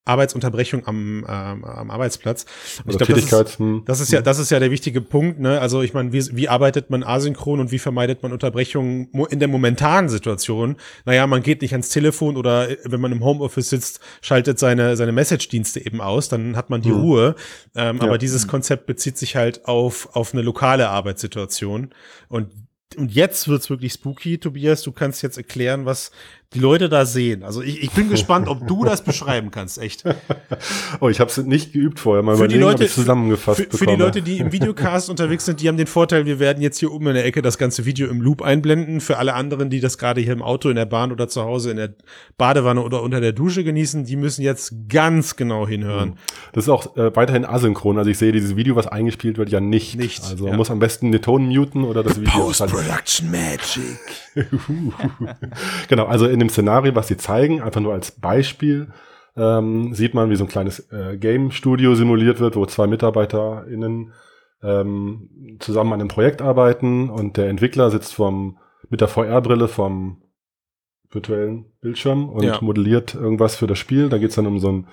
[0.04, 2.44] Arbeitsunterbrechung am, ähm, am Arbeitsplatz.
[2.84, 5.38] Und ich glaube, das, ist, das ist ja, das ist ja der wichtige Punkt.
[5.38, 5.60] Ne?
[5.60, 9.46] Also ich meine, wie, wie arbeitet man asynchron und wie vermeidet man Unterbrechungen in der
[9.46, 10.76] momentanen Situation?
[11.04, 14.96] Naja, man geht nicht ans Telefon oder äh, wenn man im Homeoffice sitzt, schaltet seine
[14.96, 17.00] seine Message-Dienste eben aus, dann hat man die hm.
[17.00, 17.34] Ruhe.
[17.76, 18.02] Ähm, ja.
[18.02, 21.90] Aber dieses Konzept bezieht sich halt auf auf eine lokale Arbeitssituation
[22.28, 22.50] und
[22.98, 24.82] und jetzt wird's wirklich spooky, Tobias.
[24.82, 26.10] Du kannst jetzt erklären, was
[26.54, 27.42] die Leute da sehen.
[27.42, 30.04] Also ich, ich bin gespannt, ob du das beschreiben kannst, echt.
[31.00, 33.96] oh, ich habe es nicht geübt vorher, mal für die Leute zusammengefasst für, für, die
[33.96, 37.08] Leute, die im Videocast unterwegs sind, die haben den Vorteil, wir werden jetzt hier oben
[37.08, 39.00] in der Ecke das ganze Video im Loop einblenden.
[39.00, 41.70] Für alle anderen, die das gerade hier im Auto, in der Bahn oder zu Hause
[41.70, 41.94] in der
[42.36, 46.10] Badewanne oder unter der Dusche genießen, die müssen jetzt ganz genau hinhören.
[46.10, 46.16] Hm.
[46.52, 47.98] Das ist auch äh, weiterhin asynchron.
[47.98, 49.96] Also ich sehe dieses Video, was eingespielt wird, ja nicht.
[49.96, 50.22] Nicht.
[50.24, 50.56] Also man ja.
[50.56, 52.32] muss am besten den Ton muten oder das Video.
[52.32, 53.98] Post-Production Magic.
[55.88, 58.88] genau, also in dem Szenario, was sie zeigen, einfach nur als Beispiel,
[59.36, 64.12] ähm, sieht man, wie so ein kleines äh, Game-Studio simuliert wird, wo zwei MitarbeiterInnen
[64.62, 68.58] ähm, zusammen an einem Projekt arbeiten und der Entwickler sitzt vom,
[68.90, 70.22] mit der VR-Brille vom
[71.10, 72.58] virtuellen Bildschirm und ja.
[72.60, 74.08] modelliert irgendwas für das Spiel.
[74.08, 74.86] Da geht's dann um so ein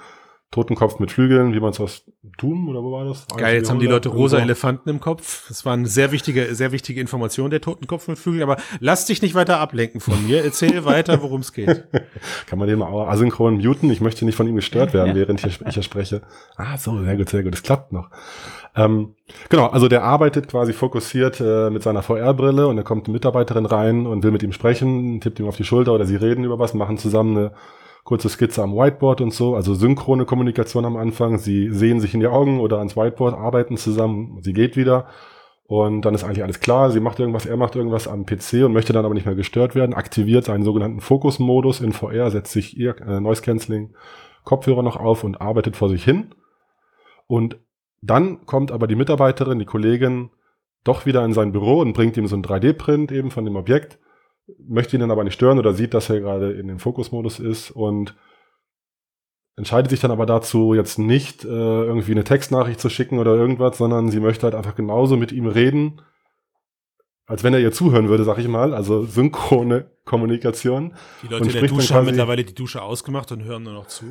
[0.51, 2.03] Totenkopf mit Flügeln, wie man es aus
[2.39, 3.27] Doom oder wo war das?
[3.37, 5.47] Geil, jetzt haben die Leute rosa Elefanten im Kopf.
[5.47, 8.41] Das war eine sehr wichtige, sehr wichtige Information, der Totenkopf mit Flügeln.
[8.41, 10.43] Aber lass dich nicht weiter ablenken von mir.
[10.43, 11.85] Erzähl weiter, worum es geht.
[12.47, 13.91] Kann man den mal asynchron muten?
[13.91, 16.23] Ich möchte nicht von ihm gestört werden, während ich, ich hier spreche.
[16.57, 17.53] Ah, so, sehr gut, sehr gut.
[17.53, 18.09] Das klappt noch.
[18.75, 19.15] Ähm,
[19.49, 23.67] genau, also der arbeitet quasi fokussiert äh, mit seiner VR-Brille und da kommt eine Mitarbeiterin
[23.67, 26.57] rein und will mit ihm sprechen, tippt ihm auf die Schulter oder sie reden über
[26.57, 27.51] was, machen zusammen eine
[28.03, 31.37] kurze Skizze am Whiteboard und so, also synchrone Kommunikation am Anfang.
[31.37, 35.07] Sie sehen sich in die Augen oder ans Whiteboard, arbeiten zusammen, sie geht wieder
[35.69, 36.89] und dann ist eigentlich alles klar.
[36.89, 39.75] Sie macht irgendwas, er macht irgendwas am PC und möchte dann aber nicht mehr gestört
[39.75, 43.93] werden, aktiviert seinen sogenannten Fokus-Modus in VR, setzt sich ihr äh, Noise Cancelling
[44.43, 46.33] Kopfhörer noch auf und arbeitet vor sich hin.
[47.27, 47.59] Und
[48.01, 50.31] dann kommt aber die Mitarbeiterin, die Kollegin,
[50.83, 53.99] doch wieder in sein Büro und bringt ihm so einen 3D-Print eben von dem Objekt
[54.67, 57.71] möchte ihn dann aber nicht stören oder sieht, dass er gerade in dem Fokusmodus ist
[57.71, 58.15] und
[59.55, 63.77] entscheidet sich dann aber dazu, jetzt nicht äh, irgendwie eine Textnachricht zu schicken oder irgendwas,
[63.77, 66.01] sondern sie möchte halt einfach genauso mit ihm reden,
[67.25, 70.95] als wenn er ihr zuhören würde, sag ich mal, also synchrone Kommunikation.
[71.23, 74.05] Die Leute in der Dusche haben mittlerweile die Dusche ausgemacht und hören nur noch zu.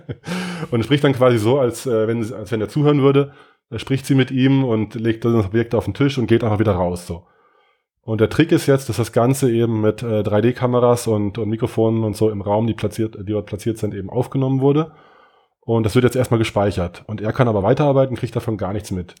[0.70, 3.32] und spricht dann quasi so, als, äh, wenn, als wenn er zuhören würde,
[3.76, 6.72] spricht sie mit ihm und legt das Objekt auf den Tisch und geht einfach wieder
[6.72, 7.26] raus, so.
[8.04, 12.04] Und der Trick ist jetzt, dass das Ganze eben mit äh, 3D-Kameras und, und Mikrofonen
[12.04, 14.92] und so im Raum, die, platziert, die dort platziert sind, eben aufgenommen wurde.
[15.60, 17.04] Und das wird jetzt erstmal gespeichert.
[17.06, 19.14] Und er kann aber weiterarbeiten, kriegt davon gar nichts mit.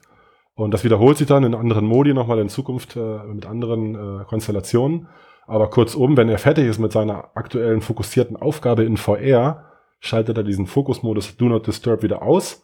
[0.54, 4.24] Und das wiederholt sich dann in anderen Modi nochmal in Zukunft äh, mit anderen äh,
[4.24, 5.08] Konstellationen.
[5.46, 9.64] Aber kurzum, wenn er fertig ist mit seiner aktuellen fokussierten Aufgabe in VR,
[10.00, 12.63] schaltet er diesen Fokusmodus Do Not Disturb wieder aus.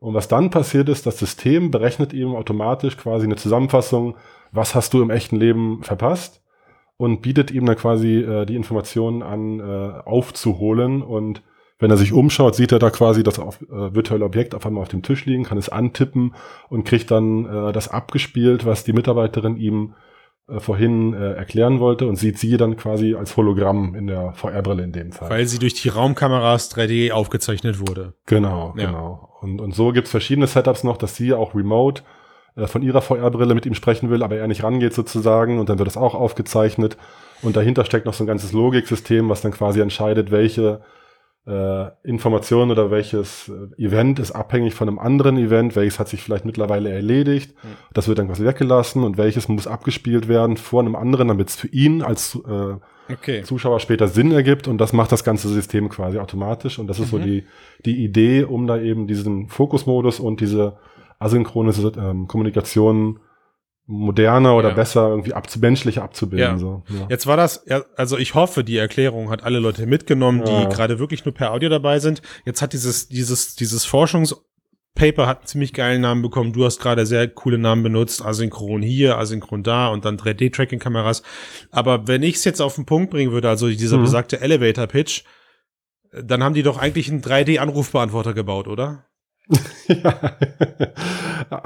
[0.00, 4.16] Und was dann passiert ist, das System berechnet ihm automatisch quasi eine Zusammenfassung
[4.52, 6.42] was hast du im echten Leben verpasst?
[6.96, 11.00] Und bietet ihm dann quasi äh, die Informationen an, äh, aufzuholen.
[11.00, 11.42] Und
[11.78, 14.82] wenn er sich umschaut, sieht er da quasi das auf, äh, virtuelle Objekt auf einmal
[14.82, 16.34] auf dem Tisch liegen, kann es antippen
[16.68, 19.94] und kriegt dann äh, das abgespielt, was die Mitarbeiterin ihm
[20.50, 24.82] äh, vorhin äh, erklären wollte und sieht sie dann quasi als Hologramm in der VR-Brille
[24.82, 25.30] in dem Fall.
[25.30, 28.14] Weil sie durch die Raumkameras 3D aufgezeichnet wurde.
[28.26, 28.86] Genau, ja.
[28.86, 29.28] genau.
[29.40, 32.02] Und, und so gibt's verschiedene Setups noch, dass sie auch remote
[32.56, 35.78] äh, von ihrer VR-Brille mit ihm sprechen will, aber er nicht rangeht sozusagen und dann
[35.78, 36.96] wird das auch aufgezeichnet
[37.42, 40.82] und dahinter steckt noch so ein ganzes Logiksystem, was dann quasi entscheidet, welche
[41.46, 46.22] äh, Information oder welches äh, Event ist abhängig von einem anderen Event, welches hat sich
[46.22, 47.68] vielleicht mittlerweile erledigt, mhm.
[47.94, 51.56] das wird dann quasi weggelassen und welches muss abgespielt werden vor einem anderen, damit es
[51.56, 53.42] für ihn als äh, okay.
[53.42, 57.12] Zuschauer später Sinn ergibt und das macht das ganze System quasi automatisch und das ist
[57.12, 57.18] mhm.
[57.18, 57.44] so die,
[57.84, 60.76] die Idee, um da eben diesen Fokusmodus und diese
[61.18, 63.20] asynchrone ähm, Kommunikation
[63.90, 64.74] moderner oder ja.
[64.74, 66.52] besser irgendwie abzu menschlicher abzubilden.
[66.52, 66.58] Ja.
[66.58, 67.06] So, ja.
[67.10, 70.98] Jetzt war das, ja, also ich hoffe, die Erklärung hat alle Leute mitgenommen, die gerade
[70.98, 72.22] wirklich nur per Audio dabei sind.
[72.44, 76.52] Jetzt hat dieses, dieses, dieses Forschungspaper hat einen ziemlich geilen Namen bekommen.
[76.52, 78.24] Du hast gerade sehr coole Namen benutzt.
[78.24, 81.22] Asynchron hier, asynchron da und dann 3D-Tracking-Kameras.
[81.72, 84.02] Aber wenn ich es jetzt auf den Punkt bringen würde, also dieser mhm.
[84.02, 85.24] besagte Elevator-Pitch,
[86.12, 89.09] dann haben die doch eigentlich einen 3D-Anrufbeantworter gebaut, oder?
[89.88, 90.12] ja,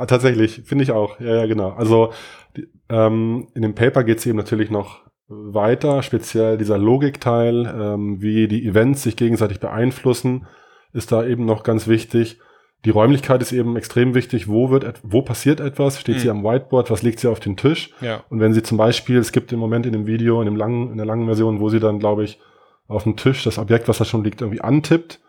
[0.06, 1.20] tatsächlich, finde ich auch.
[1.20, 1.70] Ja, ja, genau.
[1.70, 2.12] Also
[2.56, 8.20] die, ähm, in dem Paper geht es eben natürlich noch weiter, speziell dieser Logikteil, ähm,
[8.20, 10.46] wie die Events sich gegenseitig beeinflussen,
[10.92, 12.38] ist da eben noch ganz wichtig.
[12.84, 14.46] Die Räumlichkeit ist eben extrem wichtig.
[14.48, 15.98] Wo wird, wo passiert etwas?
[15.98, 16.20] Steht mhm.
[16.20, 16.90] sie am Whiteboard?
[16.90, 17.90] Was liegt sie auf den Tisch?
[18.02, 18.22] Ja.
[18.28, 20.90] Und wenn sie zum Beispiel, es gibt im Moment in dem Video, in dem langen,
[20.90, 22.38] in der langen Version, wo sie dann, glaube ich,
[22.86, 25.20] auf dem Tisch das Objekt, was da schon liegt, irgendwie antippt,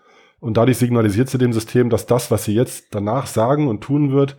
[0.45, 4.11] und dadurch signalisiert sie dem System, dass das, was sie jetzt danach sagen und tun
[4.11, 4.37] wird,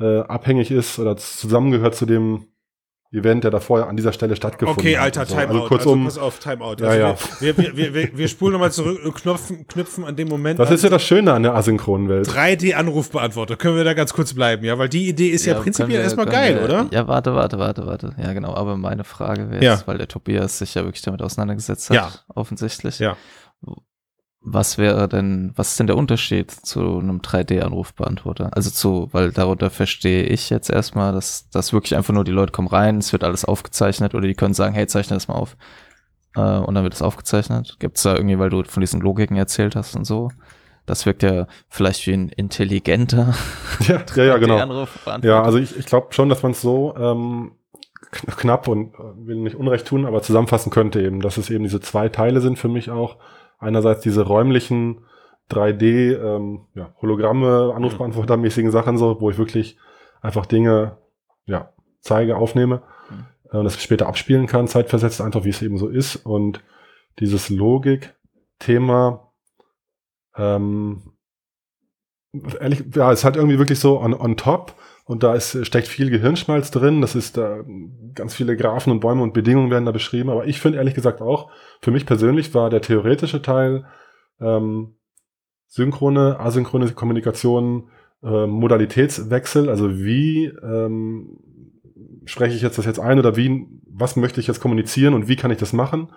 [0.00, 2.46] äh, abhängig ist oder zusammengehört zu dem
[3.12, 5.18] Event, der da vorher an dieser Stelle stattgefunden okay, hat.
[5.18, 5.54] Okay, alter, Timeout.
[5.54, 6.82] Also, kurzum, also pass auf, Timeout.
[6.82, 7.16] Also ja, ja.
[7.40, 10.58] Wir, wir, wir, wir, wir spulen nochmal zurück und knüpfen, knüpfen an dem Moment.
[10.58, 12.26] Das ist ja das Schöne an der asynchronen Welt.
[12.26, 13.56] 3D-Anrufbeantworter.
[13.56, 14.78] Können wir da ganz kurz bleiben, ja?
[14.78, 16.86] Weil die Idee ist ja, ja prinzipiell erstmal geil, wir, oder?
[16.90, 18.16] Ja, warte, warte, warte, warte.
[18.16, 18.54] Ja, genau.
[18.54, 22.10] Aber meine Frage wäre jetzt, weil der Tobias sich ja wirklich damit auseinandergesetzt hat, ja.
[22.34, 22.98] offensichtlich.
[22.98, 23.18] Ja
[24.46, 28.50] was wäre denn, was ist denn der Unterschied zu einem 3D-Anrufbeantworter?
[28.52, 32.52] Also zu, weil darunter verstehe ich jetzt erstmal, dass das wirklich einfach nur die Leute
[32.52, 35.56] kommen rein, es wird alles aufgezeichnet oder die können sagen, hey, zeichne das mal auf.
[36.36, 37.76] Äh, und dann wird es aufgezeichnet.
[37.78, 40.30] Gibt es da irgendwie, weil du von diesen Logiken erzählt hast und so?
[40.84, 43.34] Das wirkt ja vielleicht wie ein intelligenter
[43.88, 44.86] ja, ja, ja, genau.
[45.22, 47.52] Ja, also ich, ich glaube schon, dass man es so ähm,
[48.10, 51.80] knapp und äh, will nicht Unrecht tun, aber zusammenfassen könnte eben, dass es eben diese
[51.80, 53.16] zwei Teile sind für mich auch
[53.64, 55.04] einerseits diese räumlichen
[55.50, 59.78] 3D, ähm, ja, Hologramme, Anrufbeantwortermäßigen Sachen so, wo ich wirklich
[60.22, 60.98] einfach Dinge,
[61.46, 63.26] ja, zeige, aufnehme mhm.
[63.50, 66.16] äh, und das später abspielen kann, zeitversetzt, einfach wie es eben so ist.
[66.16, 66.62] Und
[67.18, 69.30] dieses Logik-Thema
[70.36, 71.14] Ähm,
[72.60, 74.74] ehrlich, ja, es ist halt irgendwie wirklich so on, on top
[75.06, 77.02] und da ist, steckt viel Gehirnschmalz drin.
[77.02, 77.58] Das ist da
[78.14, 80.30] ganz viele Graphen und Bäume und Bedingungen werden da beschrieben.
[80.30, 81.50] Aber ich finde ehrlich gesagt auch,
[81.82, 83.84] für mich persönlich war der theoretische Teil
[84.40, 84.96] ähm,
[85.66, 87.90] synchrone, asynchrone Kommunikation,
[88.22, 91.38] äh, Modalitätswechsel, also wie ähm,
[92.24, 95.36] spreche ich jetzt das jetzt ein oder wie, was möchte ich jetzt kommunizieren und wie
[95.36, 96.12] kann ich das machen?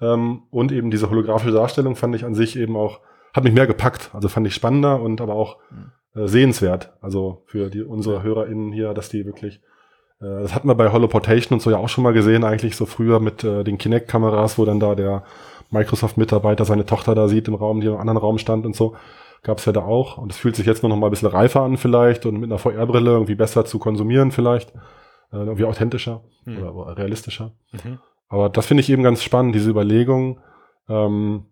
[0.00, 3.00] Ähm, und eben diese holographische Darstellung fand ich an sich eben auch,
[3.34, 4.10] hat mich mehr gepackt.
[4.12, 6.92] Also fand ich spannender und aber auch mhm äh, sehenswert.
[7.00, 9.60] Also für die, unsere HörerInnen hier, dass die wirklich,
[10.20, 12.86] äh, das hatten wir bei Holoportation und so ja auch schon mal gesehen, eigentlich so
[12.86, 15.24] früher mit äh, den Kinect-Kameras, wo dann da der
[15.70, 18.96] Microsoft-Mitarbeiter seine Tochter da sieht im Raum, die im anderen Raum stand und so.
[19.42, 20.18] Gab's ja da auch.
[20.18, 22.58] Und es fühlt sich jetzt noch mal ein bisschen reifer an vielleicht und mit einer
[22.58, 24.72] VR-Brille irgendwie besser zu konsumieren vielleicht.
[25.32, 26.64] Äh, irgendwie authentischer mhm.
[26.64, 27.52] oder realistischer.
[27.72, 27.98] Mhm.
[28.28, 30.40] Aber das finde ich eben ganz spannend, diese Überlegung,
[30.88, 31.46] ähm,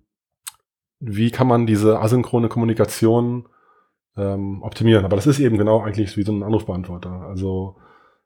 [1.00, 3.48] wie kann man diese asynchrone Kommunikation
[4.18, 5.04] ähm, optimieren.
[5.04, 7.10] Aber das ist eben genau eigentlich wie so ein Anrufbeantworter.
[7.10, 7.76] Also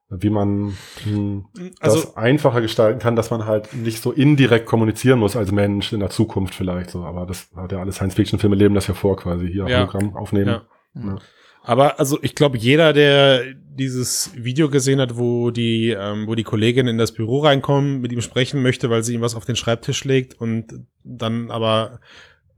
[0.08, 0.74] wie man mh,
[1.04, 1.44] hm,
[1.80, 5.92] also, das einfacher gestalten kann, dass man halt nicht so indirekt kommunizieren muss als Mensch
[5.92, 7.04] in der Zukunft vielleicht so.
[7.04, 10.48] Aber das hat ja alle Science-Fiction-Filme leben das ja vor, quasi hier ja, Hologramm aufnehmen.
[10.48, 10.62] Ja.
[10.94, 11.18] Ja.
[11.64, 16.42] Aber also ich glaube, jeder, der dieses Video gesehen hat, wo die, ähm, wo die
[16.42, 19.56] Kollegin in das Büro reinkommen, mit ihm sprechen möchte, weil sie ihm was auf den
[19.56, 20.66] Schreibtisch legt und
[21.04, 22.00] dann aber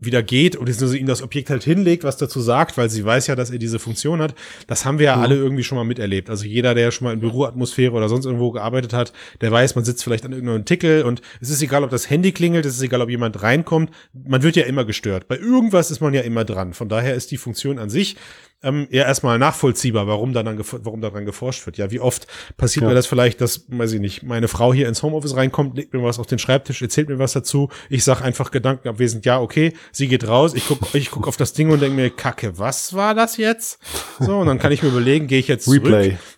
[0.05, 3.37] wieder geht und ihm das Objekt halt hinlegt, was dazu sagt, weil sie weiß ja,
[3.37, 4.35] dass er diese Funktion hat.
[4.67, 5.23] Das haben wir ja mhm.
[5.23, 6.31] alle irgendwie schon mal miterlebt.
[6.31, 9.85] Also jeder, der schon mal in Büroatmosphäre oder sonst irgendwo gearbeitet hat, der weiß, man
[9.85, 12.83] sitzt vielleicht an irgendeinem Tickel und es ist egal, ob das Handy klingelt, es ist
[12.83, 13.91] egal, ob jemand reinkommt.
[14.13, 15.29] Man wird ja immer gestört.
[15.29, 16.75] Bei irgendwas ist man ja immer dran.
[16.75, 18.17] Von daher ist die Funktion an sich
[18.65, 21.79] ähm, eher erstmal nachvollziehbar, warum dann, dann warum daran geforscht wird.
[21.79, 22.89] Ja, wie oft passiert ja.
[22.89, 26.03] mir das vielleicht, dass, weiß ich nicht, meine Frau hier ins Homeoffice reinkommt, legt mir
[26.03, 30.09] was auf den Schreibtisch, erzählt mir was dazu, ich sag einfach gedankenabwesend, ja, okay, sie
[30.09, 33.15] geht raus, ich guck, ich guck auf das Ding und denke mir, Kacke, was war
[33.15, 33.79] das jetzt?
[34.19, 35.85] So, und dann kann ich mir überlegen, gehe ich jetzt zurück,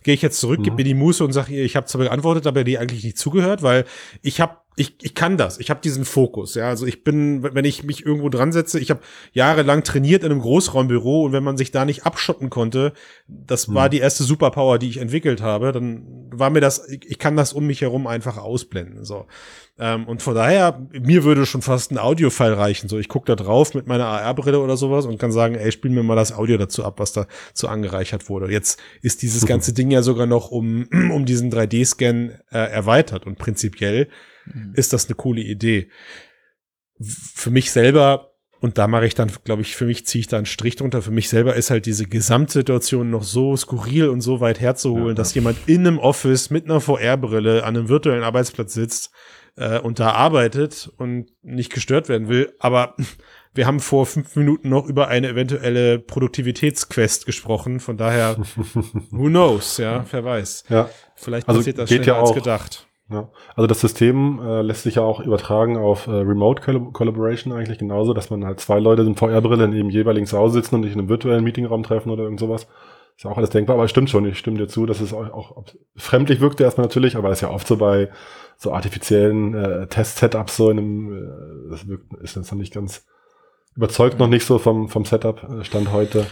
[0.02, 0.64] gehe ich jetzt zurück, mhm.
[0.64, 3.18] gib mir die Muße und sag ihr, ich habe zwar geantwortet, aber die eigentlich nicht
[3.18, 3.84] zugehört, weil
[4.22, 5.58] ich habe ich, ich kann das.
[5.58, 6.54] Ich habe diesen Fokus.
[6.54, 9.00] Ja, also ich bin, wenn ich mich irgendwo dran setze, ich habe
[9.32, 12.92] jahrelang trainiert in einem Großraumbüro und wenn man sich da nicht abschotten konnte,
[13.26, 13.74] das hm.
[13.74, 17.36] war die erste Superpower, die ich entwickelt habe, dann war mir das, ich, ich kann
[17.36, 19.04] das um mich herum einfach ausblenden.
[19.04, 19.26] So
[19.78, 22.88] ähm, und von daher, mir würde schon fast ein Audiofile reichen.
[22.88, 25.90] So, ich gucke da drauf mit meiner AR-Brille oder sowas und kann sagen, ey, spiel
[25.90, 28.50] mir mal das Audio dazu ab, was da zu angereichert wurde.
[28.50, 33.38] Jetzt ist dieses ganze Ding ja sogar noch um um diesen 3D-Scan äh, erweitert und
[33.38, 34.08] prinzipiell
[34.52, 34.72] mhm.
[34.74, 35.88] ist das eine coole Idee.
[37.00, 40.38] Für mich selber, und da mache ich dann, glaube ich, für mich ziehe ich da
[40.38, 41.02] einen Strich drunter.
[41.02, 45.14] Für mich selber ist halt diese Gesamtsituation noch so skurril und so weit herzuholen, ja,
[45.14, 49.12] dass jemand in einem Office mit einer VR-Brille an einem virtuellen Arbeitsplatz sitzt
[49.56, 52.54] äh, und da arbeitet und nicht gestört werden will.
[52.58, 52.96] Aber
[53.54, 57.80] wir haben vor fünf Minuten noch über eine eventuelle Produktivitätsquest gesprochen.
[57.80, 58.38] Von daher,
[59.10, 60.64] who knows, ja, wer weiß.
[60.68, 60.90] Ja.
[61.14, 62.88] Vielleicht also passiert das schneller ja als gedacht.
[63.08, 63.30] Ja.
[63.54, 66.60] Also das System äh, lässt sich ja auch übertragen auf äh, Remote
[66.92, 70.54] Collaboration eigentlich genauso, dass man halt zwei Leute in VR-Brille in eben jeweiligen zu Hause
[70.54, 72.66] sitzen und sich in einem virtuellen Meetingraum treffen oder irgend sowas.
[73.16, 75.14] Ist ja auch alles denkbar, aber es stimmt schon, ich stimme dir zu, dass es
[75.14, 75.64] auch, auch
[75.94, 78.10] fremdlich wirkt erstmal natürlich, aber das ist ja oft so bei
[78.58, 83.06] so artifiziellen äh, Test-Setups so in einem, äh, das wirkt, ist jetzt noch nicht ganz
[83.76, 86.26] überzeugt noch nicht so vom, vom Setup äh, Stand heute.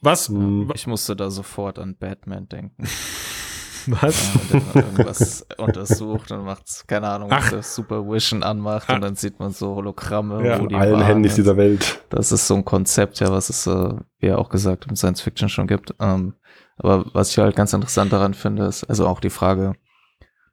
[0.00, 0.28] Was?
[0.28, 0.70] Hm.
[0.74, 2.84] Ich musste da sofort an Batman denken.
[3.86, 4.34] Was?
[4.34, 7.50] Ja, und dann irgendwas untersucht und macht, keine Ahnung, Ach.
[7.50, 8.94] das Super Vision anmacht Ach.
[8.94, 10.46] und dann sieht man so Hologramme.
[10.46, 12.02] Ja, wo die allen Handys dieser Welt.
[12.10, 15.20] Das ist so ein Konzept, ja, was es, äh, wie er auch gesagt, im Science
[15.20, 15.94] Fiction schon gibt.
[16.00, 16.34] Ähm,
[16.76, 19.74] aber was ich halt ganz interessant daran finde, ist, also auch die Frage,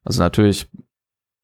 [0.04, 0.70] also natürlich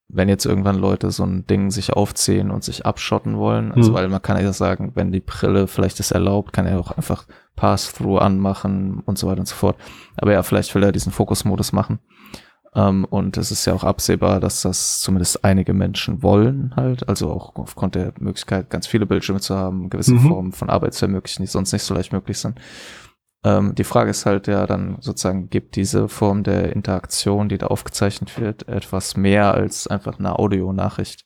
[0.10, 3.96] wenn jetzt irgendwann Leute so ein Ding sich aufziehen und sich abschotten wollen, also mhm.
[3.96, 7.26] weil man kann ja sagen, wenn die Brille vielleicht es erlaubt, kann er auch einfach
[7.56, 9.78] Pass-Through anmachen und so weiter und so fort.
[10.18, 12.00] Aber ja, vielleicht will er diesen Fokusmodus machen.
[12.76, 17.08] Um, ähm, und es ist ja auch absehbar, dass das zumindest einige Menschen wollen halt,
[17.08, 20.28] also auch aufgrund der Möglichkeit, ganz viele Bildschirme zu haben, gewisse mhm.
[20.28, 22.60] Formen von Arbeit zu ermöglichen, die sonst nicht so leicht möglich sind.
[23.44, 27.68] Ähm, die Frage ist halt ja dann sozusagen, gibt diese Form der Interaktion, die da
[27.68, 31.26] aufgezeichnet wird, etwas mehr als einfach eine Audionachricht?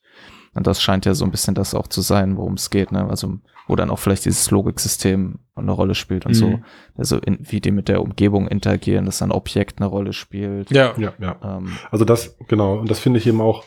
[0.53, 3.08] Und das scheint ja so ein bisschen das auch zu sein, worum es geht, ne?
[3.08, 6.36] Also, wo dann auch vielleicht dieses Logiksystem eine Rolle spielt und mhm.
[6.36, 6.60] so.
[6.97, 10.71] Also, in, wie die mit der Umgebung interagieren, dass ein Objekt eine Rolle spielt.
[10.71, 11.36] Ja, ja, ja.
[11.43, 12.80] Ähm, also das, genau.
[12.80, 13.65] Und das finde ich eben auch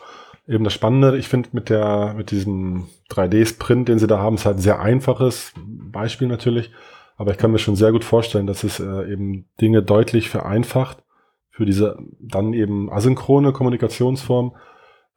[0.49, 1.17] eben das Spannende.
[1.17, 4.81] Ich finde mit der, mit diesem 3D-Sprint, den sie da haben, ist halt ein sehr
[4.81, 6.73] einfaches Beispiel natürlich.
[7.17, 11.03] Aber ich kann mir schon sehr gut vorstellen, dass es äh, eben Dinge deutlich vereinfacht
[11.51, 14.57] für diese dann eben asynchrone Kommunikationsform.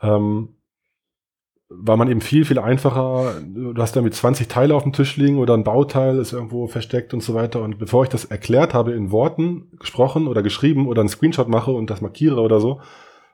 [0.01, 0.55] Ähm,
[1.75, 3.41] war man eben viel, viel einfacher.
[3.41, 7.13] Du hast damit 20 Teile auf dem Tisch liegen oder ein Bauteil ist irgendwo versteckt
[7.13, 7.61] und so weiter.
[7.61, 11.71] Und bevor ich das erklärt habe in Worten gesprochen oder geschrieben oder einen Screenshot mache
[11.71, 12.81] und das markiere oder so,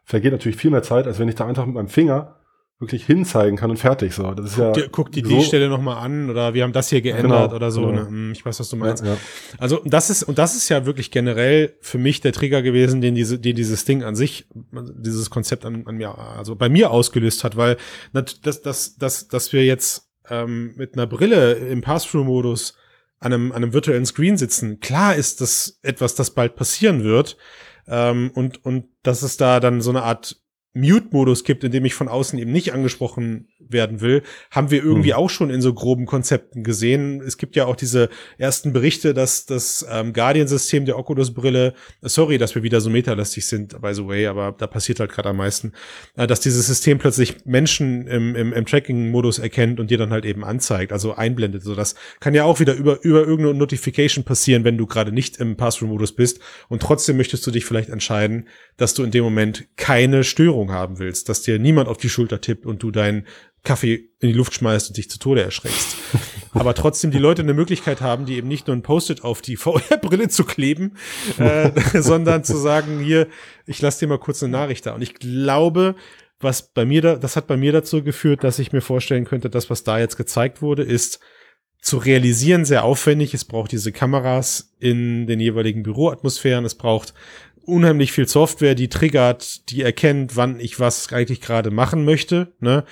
[0.03, 2.38] vergeht natürlich viel mehr Zeit, als wenn ich da einfach mit meinem Finger
[2.79, 4.31] wirklich hinzeigen kann und fertig so.
[4.33, 6.63] Das ist guck ja dir, guck dir so, die Stelle noch mal an oder wir
[6.63, 7.81] haben das hier geändert Genau, oder so.
[7.87, 8.03] genau.
[8.03, 8.07] Ne?
[8.07, 9.03] Hm, Ich weiß, was du meinst.
[9.03, 9.17] Ja, ja.
[9.57, 13.15] Also das ist und das ist ja wirklich generell für mich der Trigger gewesen, den
[13.15, 14.47] diese, den dieses Ding an sich,
[14.95, 17.75] dieses Konzept an, an mir, also bei mir ausgelöst hat, weil
[18.13, 22.75] dass dass dass dass wir jetzt ähm, mit einer Brille im Pass-through-Modus
[23.19, 24.79] an einem, an einem virtuellen Screen sitzen.
[24.79, 27.35] Klar ist das etwas, das bald passieren wird
[27.87, 30.37] ähm, und und dass es da dann so eine Art
[30.73, 35.13] Mute-Modus gibt, in dem ich von außen eben nicht angesprochen werden will, haben wir irgendwie
[35.13, 35.19] Hm.
[35.19, 37.21] auch schon in so groben Konzepten gesehen.
[37.21, 42.53] Es gibt ja auch diese ersten Berichte, dass das ähm, Guardian-System der Oculus-Brille, sorry, dass
[42.53, 45.73] wir wieder so metalastig sind, by the way, aber da passiert halt gerade am meisten,
[46.15, 50.25] äh, dass dieses System plötzlich Menschen im, im, im Tracking-Modus erkennt und dir dann halt
[50.25, 51.63] eben anzeigt, also einblendet.
[51.63, 55.37] So, das kann ja auch wieder über, über irgendeine Notification passieren, wenn du gerade nicht
[55.37, 59.67] im Pass-Through-Modus bist und trotzdem möchtest du dich vielleicht entscheiden, dass du in dem Moment
[59.75, 63.25] keine Störung haben willst, dass dir niemand auf die Schulter tippt und du deinen
[63.63, 65.95] Kaffee in die Luft schmeißt und dich zu Tode erschreckst.
[66.51, 69.55] Aber trotzdem die Leute eine Möglichkeit haben, die eben nicht nur ein Post-it auf die
[69.57, 70.97] VR-Brille zu kleben,
[71.37, 73.27] äh, sondern zu sagen, hier,
[73.65, 74.93] ich lasse dir mal kurz eine Nachricht da.
[74.93, 75.95] Und ich glaube,
[76.39, 79.49] was bei mir da, das hat bei mir dazu geführt, dass ich mir vorstellen könnte,
[79.49, 81.19] das, was da jetzt gezeigt wurde, ist
[81.81, 83.33] zu realisieren sehr aufwendig.
[83.33, 86.65] Es braucht diese Kameras in den jeweiligen Büroatmosphären.
[86.65, 87.13] Es braucht
[87.65, 92.53] unheimlich viel Software, die triggert, die erkennt, wann ich was eigentlich gerade machen möchte.
[92.59, 92.85] Ne?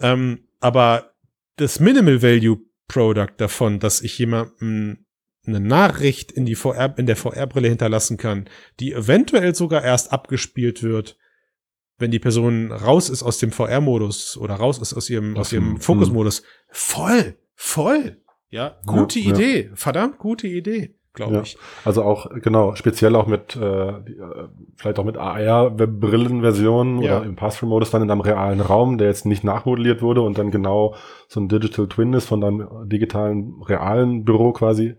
[0.00, 1.12] Ähm, aber
[1.56, 5.06] das Minimal Value Product davon, dass ich jemandem
[5.46, 8.48] eine Nachricht in die VR, in der VR-Brille hinterlassen kann,
[8.80, 11.16] die eventuell sogar erst abgespielt wird,
[11.98, 15.74] wenn die Person raus ist aus dem VR-Modus oder raus ist aus ihrem, aus ihrem
[15.74, 16.42] dem- Fokus-Modus.
[16.70, 18.18] Voll, voll.
[18.50, 19.34] Ja, gute Ja, ja.
[19.34, 19.70] Idee.
[19.74, 21.42] Verdammt gute Idee, glaube Ja.
[21.42, 21.58] ich.
[21.84, 23.92] Also auch, genau, speziell auch mit, äh, äh,
[24.76, 27.18] vielleicht auch mit AR-Brillenversionen Ja.
[27.18, 30.50] oder im Pass-Through-Modus dann in einem realen Raum, der jetzt nicht nachmodelliert wurde und dann
[30.50, 30.94] genau
[31.28, 34.94] so ein Digital Twin ist von deinem digitalen, realen Büro quasi,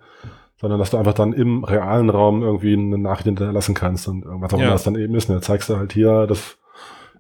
[0.60, 4.54] sondern dass du einfach dann im realen Raum irgendwie eine Nachricht hinterlassen kannst und irgendwas
[4.54, 4.65] auch Ja.
[4.65, 5.30] immer das dann eben ist.
[5.30, 6.58] Und dann zeigst du halt hier, das,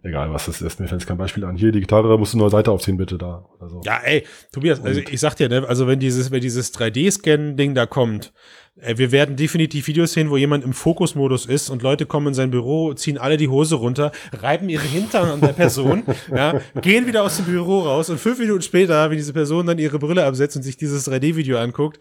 [0.03, 1.55] egal was das ist, mir fällt jetzt kein Beispiel an.
[1.55, 3.45] Hier, die Gitarre musst du nur Seite aufziehen, bitte da.
[3.59, 3.81] Oder so.
[3.85, 7.73] Ja, ey, Tobias, also Und- ich sag dir, ne, also wenn dieses, wenn dieses 3D-Scan-Ding
[7.73, 8.33] da kommt,
[8.75, 12.49] wir werden definitiv Videos sehen, wo jemand im Fokusmodus ist und Leute kommen in sein
[12.49, 16.01] Büro, ziehen alle die Hose runter, reiben ihre Hintern an der Person,
[16.35, 19.77] ja, gehen wieder aus dem Büro raus und fünf Minuten später, wenn diese Person dann
[19.77, 21.99] ihre Brille absetzt und sich dieses 3D-Video anguckt,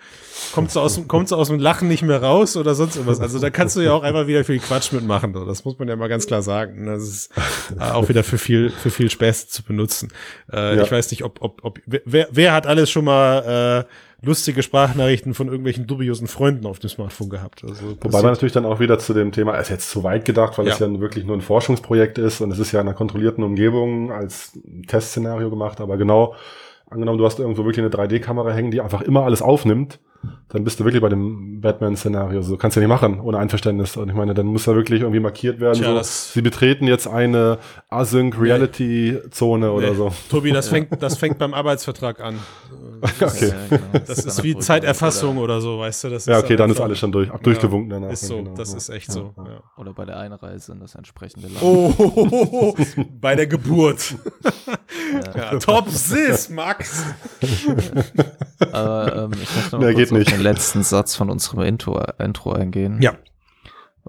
[0.54, 3.20] kommt sie aus, dem- kommt sie aus dem Lachen nicht mehr raus oder sonst irgendwas.
[3.20, 5.34] Also da kannst du ja auch einfach wieder viel Quatsch mitmachen.
[5.34, 6.86] Das muss man ja mal ganz klar sagen.
[6.86, 7.30] Das ist
[7.78, 10.08] äh, auch wieder für viel, für viel Spaß zu benutzen.
[10.50, 10.82] Äh, Ja.
[10.84, 13.92] Ich weiß nicht, ob, ob, ob wer, wer hat alles schon mal äh,
[14.24, 17.64] lustige Sprachnachrichten von irgendwelchen dubiosen Freunden auf dem Smartphone gehabt?
[17.64, 20.56] Also, Wobei man natürlich dann auch wieder zu dem Thema, ist jetzt zu weit gedacht,
[20.58, 20.72] weil Ja.
[20.74, 24.12] es ja wirklich nur ein Forschungsprojekt ist und es ist ja in einer kontrollierten Umgebung
[24.12, 26.34] als Testszenario gemacht, aber genau,
[26.88, 29.98] angenommen, du hast irgendwo wirklich eine 3D-Kamera hängen, die einfach immer alles aufnimmt,
[30.48, 32.42] dann bist du wirklich bei dem Batman-Szenario.
[32.42, 33.96] So kannst du ja nicht machen, ohne Einverständnis.
[33.96, 36.86] Und ich meine, dann muss da wirklich irgendwie markiert werden, Tja, so, das- sie betreten
[36.86, 37.58] jetzt eine
[37.90, 39.96] Async-Reality-Zone oder Nee.
[39.96, 40.12] so.
[40.30, 42.36] Tobi, das fängt, das fängt beim Arbeitsvertrag an.
[43.20, 43.48] Okay.
[43.48, 44.04] Ja, genau.
[44.06, 46.10] Das ist wie Zeiterfassung Oder, oder so, weißt du?
[46.10, 48.10] Das Ja, okay, dann ist alles schon durch, ab durchgewunken danach.
[48.12, 48.76] Ist so, Genau, das ja.
[48.76, 49.34] ist echt Ja, so.
[49.38, 49.44] ja.
[49.44, 49.60] Ja.
[49.76, 51.62] oder bei der Einreise in das entsprechende Land.
[51.62, 52.76] Oh,
[53.20, 54.14] bei der Geburt.
[55.34, 57.04] Ja, top sis, Max.
[58.72, 60.30] Aber ähm, ich möchte noch Nee, nicht.
[60.32, 63.00] den letzten Satz von unserem Intro, Intro eingehen.
[63.00, 63.12] Ja.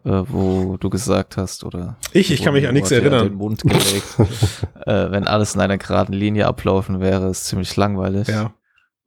[0.05, 3.27] Äh, wo du gesagt hast, oder Ich, ich kann mich an nichts erinnern.
[3.27, 4.17] den Mund gelegt.
[4.85, 8.27] äh, wenn alles in einer geraden Linie ablaufen wäre, ist ziemlich langweilig.
[8.27, 8.53] Ja.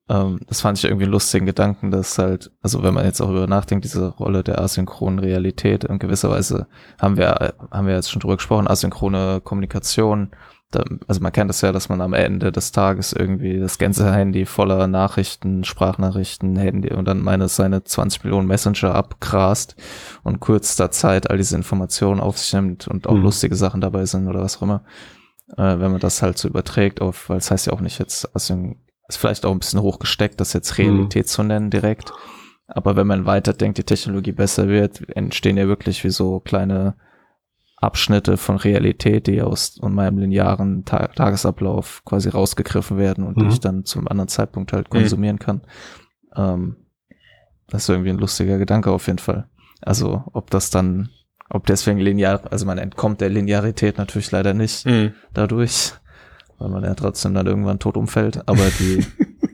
[0.09, 3.30] Ähm, das fand ich irgendwie einen lustigen Gedanken, dass halt, also wenn man jetzt auch
[3.30, 6.68] über nachdenkt, diese Rolle der asynchronen Realität, in gewisser Weise
[7.00, 10.30] haben wir, haben wir jetzt schon drüber gesprochen, asynchrone Kommunikation.
[11.07, 14.46] Also man kennt das ja, dass man am Ende des Tages irgendwie das ganze Handy
[14.46, 19.76] voller Nachrichten, Sprachnachrichten, Handy und dann meine seine 20 Millionen Messenger abgrast
[20.24, 23.22] und kürzester Zeit all diese Informationen auf sich nimmt und auch Mhm.
[23.22, 24.83] lustige Sachen dabei sind oder was auch immer.
[25.57, 28.35] Äh, wenn man das halt so überträgt auf, weil es heißt ja auch nicht jetzt
[28.35, 32.12] asynchron ist vielleicht auch ein bisschen hochgesteckt, das jetzt Realität zu nennen direkt.
[32.66, 36.96] Aber wenn man weiterdenkt, die Technologie besser wird, entstehen ja wirklich wie so kleine
[37.76, 43.50] Abschnitte von Realität, die aus meinem linearen Ta Tagesablauf quasi rausgegriffen werden und die Mhm.
[43.50, 45.60] ich dann zum anderen Zeitpunkt halt konsumieren kann.
[46.34, 46.76] Ähm,
[47.68, 49.48] das ist irgendwie ein lustiger Gedanke auf jeden Fall.
[49.82, 51.10] Also ob das dann,
[51.50, 55.12] ob deswegen linear, also man entkommt der Linearität natürlich leider nicht Mhm.
[55.34, 55.92] dadurch.
[56.58, 59.05] weil man ja trotzdem dann irgendwann tot umfällt, aber die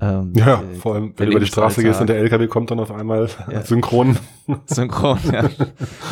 [0.00, 2.80] ähm, ja, vor allem, wenn du über die Straße gehst und der LKW kommt dann
[2.80, 3.62] auf einmal ja.
[3.62, 4.16] synchron.
[4.66, 5.42] Synchron, ja.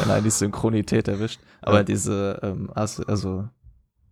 [0.03, 1.41] Wenn einen die Synchronität erwischt.
[1.63, 1.85] Aber ja.
[1.85, 3.49] diese, ähm, also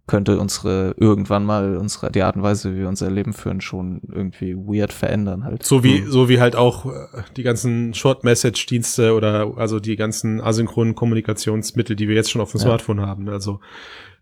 [0.06, 4.02] könnte unsere irgendwann mal unsere die Art und Weise, wie wir unser Leben führen, schon
[4.12, 5.64] irgendwie weird verändern halt.
[5.64, 6.10] So wie mhm.
[6.10, 10.94] so wie halt auch äh, die ganzen Short Message Dienste oder also die ganzen asynchronen
[10.94, 12.66] Kommunikationsmittel, die wir jetzt schon auf dem ja.
[12.66, 13.60] Smartphone haben, also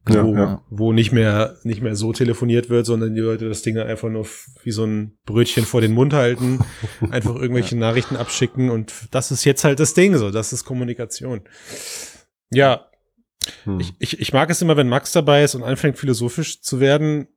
[0.07, 0.62] wo, ja, ja.
[0.70, 4.26] wo nicht mehr nicht mehr so telefoniert wird, sondern die Leute das Ding einfach nur
[4.62, 6.61] wie so ein Brötchen vor den Mund halten,
[7.11, 11.42] einfach irgendwelche Nachrichten abschicken und das ist jetzt halt das Ding so, das ist Kommunikation.
[12.50, 12.86] Ja,
[13.64, 13.80] hm.
[13.80, 17.28] Ich, ich, ich mag es immer, wenn Max dabei ist und anfängt philosophisch zu werden,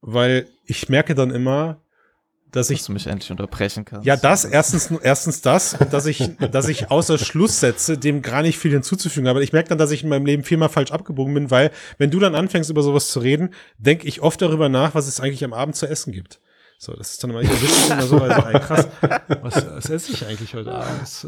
[0.00, 1.82] weil ich merke dann immer,
[2.52, 4.06] dass, dass ich du mich endlich unterbrechen kannst.
[4.06, 8.42] Ja, das erstens erstens das und dass ich dass ich außer Schluss setze, dem gar
[8.42, 11.34] nicht viel hinzuzufügen, aber ich merke dann, dass ich in meinem Leben viermal falsch abgebogen
[11.34, 14.94] bin, weil wenn du dann anfängst über sowas zu reden, denke ich oft darüber nach,
[14.94, 16.40] was es eigentlich am Abend zu essen gibt.
[16.80, 18.86] So, das ist dann immer, ich immer so, also, ey, krass,
[19.42, 21.26] was, was esse ich eigentlich heute Abend?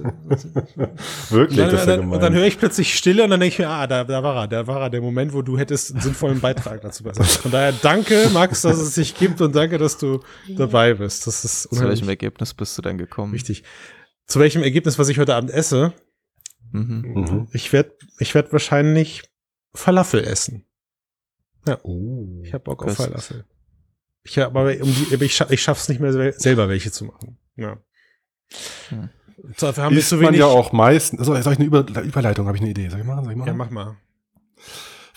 [1.31, 3.55] Wirklich, dann, das ist ja dann, Und dann höre ich plötzlich Stille und dann denke
[3.55, 5.91] ich mir, ah, da, da war er, da war er, der Moment, wo du hättest
[5.91, 7.29] einen sinnvollen Beitrag dazu beitragen.
[7.29, 10.21] Von daher danke, Max, dass es sich gibt und danke, dass du
[10.57, 11.27] dabei bist.
[11.27, 13.33] Das ist Zu welchem Ergebnis bist du denn gekommen?
[13.33, 13.65] Richtig.
[14.27, 15.93] Zu welchem Ergebnis, was ich heute Abend esse?
[16.71, 17.03] Mhm.
[17.03, 17.49] mhm.
[17.53, 17.91] Ich werde
[18.21, 19.25] ich werd wahrscheinlich
[19.75, 20.65] Falafel essen.
[21.67, 21.81] Ja.
[21.83, 23.47] Oh, ich habe Bock auf Falafel.
[24.23, 27.39] Ich, aber um die, ich, scha ich schaff's nicht mehr selber welche zu machen.
[27.57, 27.79] Ja.
[28.89, 29.09] Hm.
[29.59, 30.31] Dafür haben ist wir zu wenig.
[30.33, 31.21] man ja auch meistens.
[31.21, 32.47] Also, soll ich eine Über Überleitung?
[32.47, 32.89] Habe ich eine Idee?
[32.89, 33.25] Soll ich machen?
[33.25, 33.49] Soll ich machen?
[33.49, 33.97] Ja, mach mal.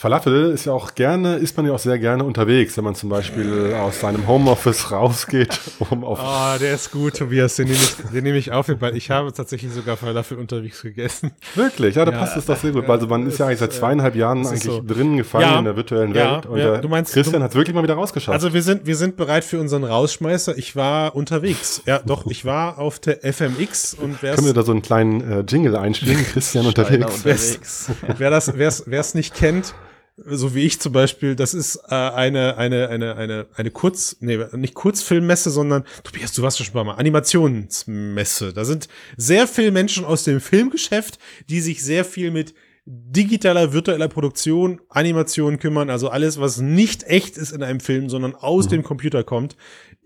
[0.04, 3.08] Falafel ist ja auch gerne, isst man ja auch sehr gerne unterwegs, wenn man zum
[3.08, 6.20] Beispiel aus seinem Homeoffice rausgeht, um auf.
[6.20, 9.10] Ah, oh, der ist gut, Tobias, den nehme ich, den nehme ich auf, weil ich
[9.12, 11.32] habe tatsächlich sogar Falafel unterwegs gegessen.
[11.56, 11.95] Wirklich?
[11.95, 12.89] Ja, da ja, passt es doch sehr gut.
[12.89, 14.84] Also man ist ja eigentlich seit zweieinhalb Jahren eigentlich so.
[14.86, 16.47] drinnen gefallen ja, in der virtuellen Welt.
[16.47, 18.34] und ja, du meinst, Christian hat es wirklich mal wieder rausgeschafft.
[18.34, 20.58] Also wir sind, wir sind bereit für unseren Rausschmeißer.
[20.58, 21.82] Ich war unterwegs.
[21.86, 25.22] Ja, doch, ich war auf der FMX und wer Können wir da so einen kleinen
[25.22, 26.26] äh, Jingle einspielen?
[26.34, 27.16] Christian unterwegs.
[27.16, 27.89] unterwegs.
[28.18, 29.74] wer das, wer es nicht kennt,
[30.18, 34.39] so wie ich zum Beispiel, das ist äh, eine, eine, eine, eine, eine Kurz, nee,
[34.53, 38.53] nicht Kurzfilmmesse, sondern, Tobias, du warst schon mal, Animationsmesse.
[38.53, 38.88] Da sind
[39.18, 41.18] sehr viele Menschen aus dem Filmgeschäft,
[41.49, 42.53] die sich sehr viel mit
[42.86, 48.36] digitaler, virtueller Produktion, Animation kümmern, also alles, was nicht echt ist in einem Film, sondern
[48.36, 48.72] aus mhm.
[48.72, 49.55] dem Computer kommt,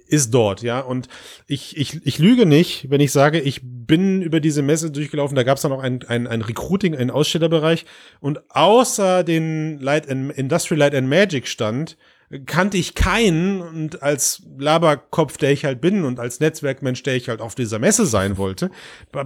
[0.08, 0.80] ist dort, ja.
[0.80, 1.08] Und
[1.48, 5.36] ich, ich, ich lüge nicht, wenn ich sage, ich bin über diese Messe durchgelaufen.
[5.36, 7.86] Da gab es dann auch ein, ein, ein Recruiting, einen Ausstellerbereich.
[8.20, 11.98] Und außer den Light and, Industrial Light and Magic Stand
[12.46, 17.30] kannte ich keinen und als Laberkopf, der ich halt bin und als Netzwerkmensch, der ich
[17.30, 18.70] halt auf dieser Messe sein wollte,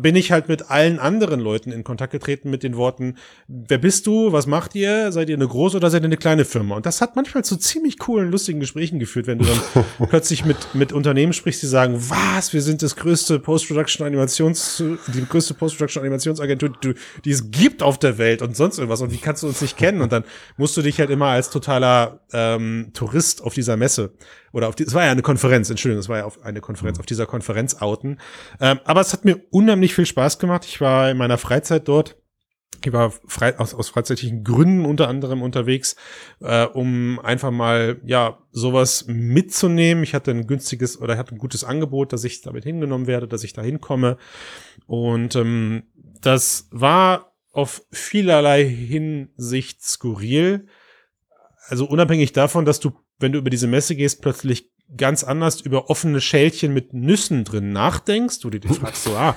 [0.02, 3.16] bin ich halt mit allen anderen Leuten in Kontakt getreten mit den Worten,
[3.48, 6.46] wer bist du, was macht ihr, seid ihr eine große oder seid ihr eine kleine
[6.46, 6.76] Firma?
[6.76, 10.76] Und das hat manchmal zu ziemlich coolen, lustigen Gesprächen geführt, wenn du dann plötzlich mit,
[10.76, 16.94] mit Unternehmen sprichst, die sagen, was, wir sind das größte Post-Production-Animations, die größte Post-Production-Animationsagentur, die,
[17.26, 19.76] die es gibt auf der Welt und sonst irgendwas und wie kannst du uns nicht
[19.76, 20.04] kennen?
[20.04, 20.24] Und dann
[20.58, 24.14] musst du dich halt immer als totaler ähm, Tourist auf dieser Messe
[24.52, 26.98] oder auf die, es war ja eine Konferenz, Entschuldigung, es war ja auf eine Konferenz,
[26.98, 27.02] mhm.
[27.02, 28.20] auf dieser Konferenz outen.
[28.60, 30.66] Ähm, aber es hat mir unheimlich viel Spaß gemacht.
[30.66, 32.18] Ich war in meiner Freizeit dort.
[32.84, 35.96] Ich war frei, aus, aus freizeitlichen Gründen unter anderem unterwegs,
[36.40, 40.04] äh, um einfach mal ja sowas mitzunehmen.
[40.04, 43.28] Ich hatte ein günstiges oder ich hatte ein gutes Angebot, dass ich damit hingenommen werde,
[43.28, 44.18] dass ich da hinkomme.
[44.88, 45.84] Und ähm,
[46.22, 50.68] das war auf vielerlei Hinsicht skurril
[51.68, 55.90] also unabhängig davon, dass du, wenn du über diese Messe gehst, plötzlich ganz anders über
[55.90, 59.36] offene Schälchen mit Nüssen drin nachdenkst, du dir fragst so, ah,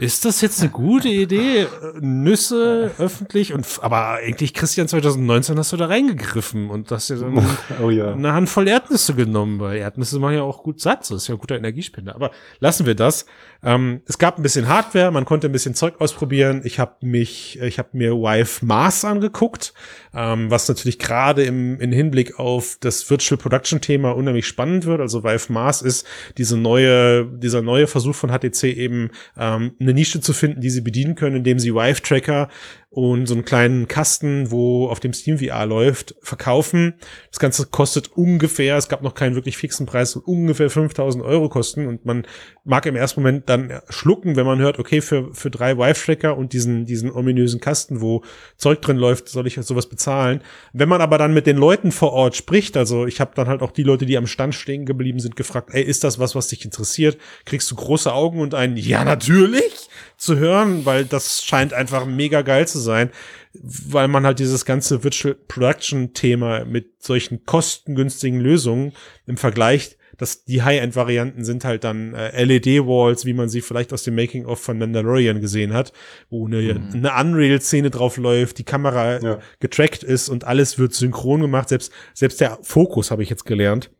[0.00, 1.66] ist das jetzt eine gute Idee?
[2.00, 7.46] Nüsse öffentlich und aber eigentlich Christian 2019 hast du da reingegriffen und hast dir dann
[7.82, 8.14] oh, ja.
[8.14, 11.38] eine Handvoll Erdnüsse genommen, weil Erdnüsse machen ja auch gut satt, das ist ja ein
[11.38, 12.14] guter Energiespender.
[12.14, 12.30] Aber
[12.60, 13.26] lassen wir das.
[13.62, 16.62] Ähm, es gab ein bisschen Hardware, man konnte ein bisschen Zeug ausprobieren.
[16.64, 19.74] Ich habe mich, ich habe mir Wife Mars angeguckt,
[20.14, 25.00] ähm, was natürlich gerade im in Hinblick auf das Virtual Production Thema unheimlich spannend wird.
[25.00, 26.06] Also Vive Mars ist
[26.38, 30.80] diese neue, dieser neue Versuch von HTC eben ähm, eine Nische zu finden, die sie
[30.80, 32.48] bedienen können, indem sie Vive Tracker
[32.90, 36.94] und so einen kleinen Kasten, wo auf dem Steam VR läuft, verkaufen.
[37.30, 41.86] Das Ganze kostet ungefähr, es gab noch keinen wirklich fixen Preis, ungefähr 5000 Euro kosten
[41.86, 42.26] und man
[42.64, 46.52] mag im ersten Moment dann schlucken, wenn man hört, okay, für, für drei Vive-Tracker und
[46.52, 48.22] diesen, diesen ominösen Kasten, wo
[48.56, 50.40] Zeug drin läuft, soll ich sowas bezahlen.
[50.72, 53.60] Wenn man aber dann mit den Leuten vor Ort spricht, also ich habe dann halt
[53.60, 56.48] auch die Leute, die am Stand stehen geblieben sind, gefragt, ey, ist das was, was
[56.48, 57.18] dich interessiert?
[57.44, 59.90] Kriegst du große Augen und ein Ja, natürlich?
[60.20, 63.10] zu hören, weil das scheint einfach mega geil zu sein,
[63.54, 68.92] weil man halt dieses ganze Virtual Production Thema mit solchen kostengünstigen Lösungen
[69.26, 74.02] im Vergleich dass die High-End-Varianten sind halt dann äh, LED-Walls, wie man sie vielleicht aus
[74.02, 75.94] dem Making-of von Mandalorian gesehen hat,
[76.28, 76.90] wo eine, mhm.
[76.92, 79.38] eine Unreal-Szene drauf läuft, die Kamera ja.
[79.60, 81.70] getrackt ist und alles wird synchron gemacht.
[81.70, 83.90] Selbst, selbst der Fokus habe ich jetzt gelernt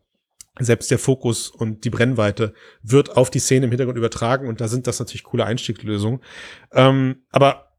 [0.59, 2.53] selbst der Fokus und die Brennweite
[2.83, 6.21] wird auf die Szene im Hintergrund übertragen und da sind das natürlich coole Einstiegslösungen.
[6.73, 7.71] Ähm, aber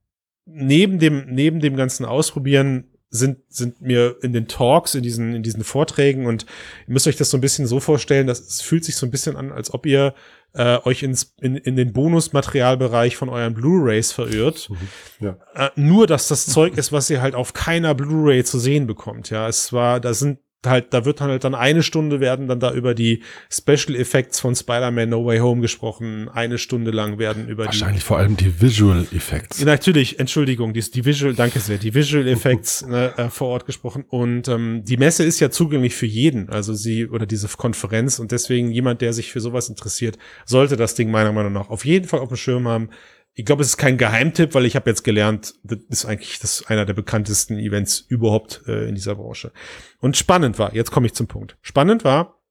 [0.46, 5.44] neben dem, neben dem ganzen Ausprobieren sind, sind mir in den Talks, in diesen, in
[5.44, 6.46] diesen Vorträgen und
[6.88, 9.12] ihr müsst euch das so ein bisschen so vorstellen, dass es fühlt sich so ein
[9.12, 10.16] bisschen an, als ob ihr
[10.54, 14.70] äh, euch ins, in, in den Bonusmaterialbereich von euren Blu-Rays verirrt.
[14.70, 15.26] Mhm.
[15.26, 15.38] Ja.
[15.54, 19.30] Äh, nur, dass das Zeug ist, was ihr halt auf keiner Blu-Ray zu sehen bekommt.
[19.30, 22.72] Ja, es war, da sind halt, da wird halt dann eine Stunde werden dann da
[22.72, 26.30] über die Special Effects von Spider-Man No Way Home gesprochen.
[26.30, 29.60] Eine Stunde lang werden über Wahrscheinlich die, vor allem die Visual Effects.
[29.60, 33.66] Ja, natürlich, Entschuldigung, die, die Visual, danke sehr, die Visual Effects ne, äh, vor Ort
[33.66, 34.06] gesprochen.
[34.08, 38.32] Und ähm, die Messe ist ja zugänglich für jeden, also sie oder diese Konferenz und
[38.32, 42.08] deswegen jemand, der sich für sowas interessiert, sollte das Ding meiner Meinung nach auf jeden
[42.08, 42.90] Fall auf dem Schirm haben
[43.34, 46.66] ich glaube, es ist kein Geheimtipp, weil ich habe jetzt gelernt, das ist eigentlich das
[46.68, 49.52] einer der bekanntesten Events überhaupt äh, in dieser Branche.
[50.00, 51.58] Und spannend war, jetzt komme ich zum Punkt.
[51.62, 52.42] Spannend war,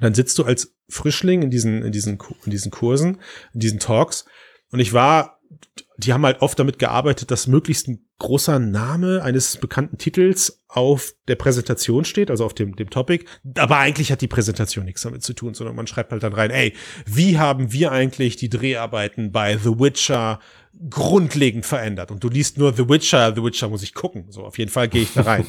[0.00, 3.20] dann sitzt du als Frischling in diesen in diesen in diesen Kursen,
[3.52, 4.24] in diesen Talks
[4.70, 5.36] und ich war
[5.98, 11.14] die haben halt oft damit gearbeitet, dass möglichst ein großer Name eines bekannten Titels auf
[11.28, 13.24] der Präsentation steht, also auf dem, dem Topic.
[13.56, 16.50] Aber eigentlich hat die Präsentation nichts damit zu tun, sondern man schreibt halt dann rein,
[16.50, 16.72] ey,
[17.06, 20.40] wie haben wir eigentlich die Dreharbeiten bei The Witcher
[20.90, 22.10] grundlegend verändert?
[22.10, 24.26] Und du liest nur The Witcher, The Witcher muss ich gucken.
[24.30, 25.46] So, auf jeden Fall gehe ich da rein.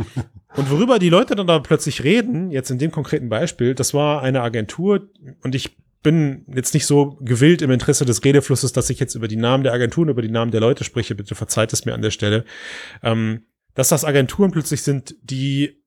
[0.56, 4.22] und worüber die Leute dann da plötzlich reden, jetzt in dem konkreten Beispiel, das war
[4.22, 5.08] eine Agentur
[5.42, 9.28] und ich bin jetzt nicht so gewillt im Interesse des Redeflusses, dass ich jetzt über
[9.28, 11.14] die Namen der Agenturen, über die Namen der Leute spreche.
[11.14, 12.44] Bitte verzeiht es mir an der Stelle.
[13.02, 13.42] Ähm,
[13.74, 15.82] dass das Agenturen plötzlich sind, die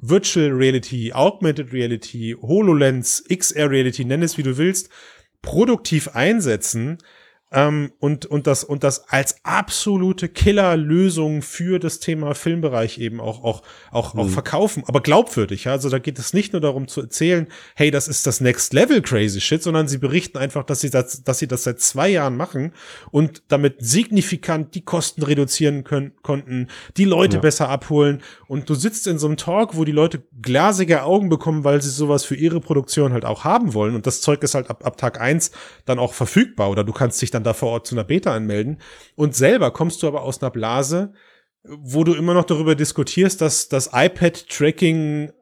[0.00, 4.90] Virtual Reality, Augmented Reality, HoloLens, XR Reality, nenn es wie du willst,
[5.42, 6.98] produktiv einsetzen,
[7.50, 13.42] ähm, und, und, das, und das als absolute Killerlösung für das Thema Filmbereich eben auch,
[13.42, 14.20] auch, auch, mhm.
[14.20, 15.64] auch verkaufen, aber glaubwürdig.
[15.64, 15.72] Ja?
[15.72, 19.00] Also da geht es nicht nur darum zu erzählen, hey, das ist das Next Level
[19.00, 22.36] Crazy Shit, sondern sie berichten einfach, dass sie das, dass sie das seit zwei Jahren
[22.36, 22.72] machen
[23.10, 26.68] und damit signifikant die Kosten reduzieren können, konnten,
[26.98, 27.40] die Leute ja.
[27.40, 28.22] besser abholen.
[28.46, 31.90] Und du sitzt in so einem Talk, wo die Leute glasige Augen bekommen, weil sie
[31.90, 33.94] sowas für ihre Produktion halt auch haben wollen.
[33.94, 35.50] Und das Zeug ist halt ab, ab Tag eins
[35.86, 38.34] dann auch verfügbar oder du kannst dich dann dann da vor Ort zu einer Beta
[38.34, 38.78] anmelden.
[39.14, 41.12] Und selber kommst du aber aus einer Blase,
[41.64, 45.32] wo du immer noch darüber diskutierst, dass das iPad-Tracking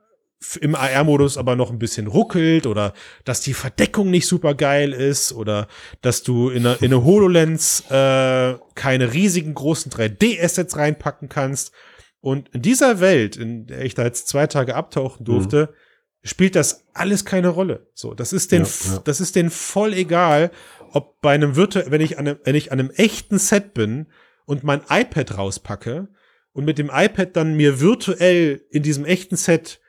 [0.61, 2.93] im AR-Modus aber noch ein bisschen ruckelt oder
[3.25, 5.67] dass die Verdeckung nicht super geil ist oder
[6.03, 11.73] dass du in eine, in eine HoloLens äh, keine riesigen großen 3D-Assets reinpacken kannst.
[12.21, 15.77] Und in dieser Welt, in der ich da jetzt zwei Tage abtauchen durfte, mhm.
[16.27, 17.87] Spielt das alles keine Rolle.
[17.95, 18.99] So, das ist den, ja, ja.
[19.05, 20.51] das ist den voll egal,
[20.93, 24.07] ob bei einem virtuell, wenn ich an einem, wenn ich an einem echten Set bin
[24.45, 26.09] und mein iPad rauspacke
[26.53, 29.81] und mit dem iPad dann mir virtuell in diesem echten Set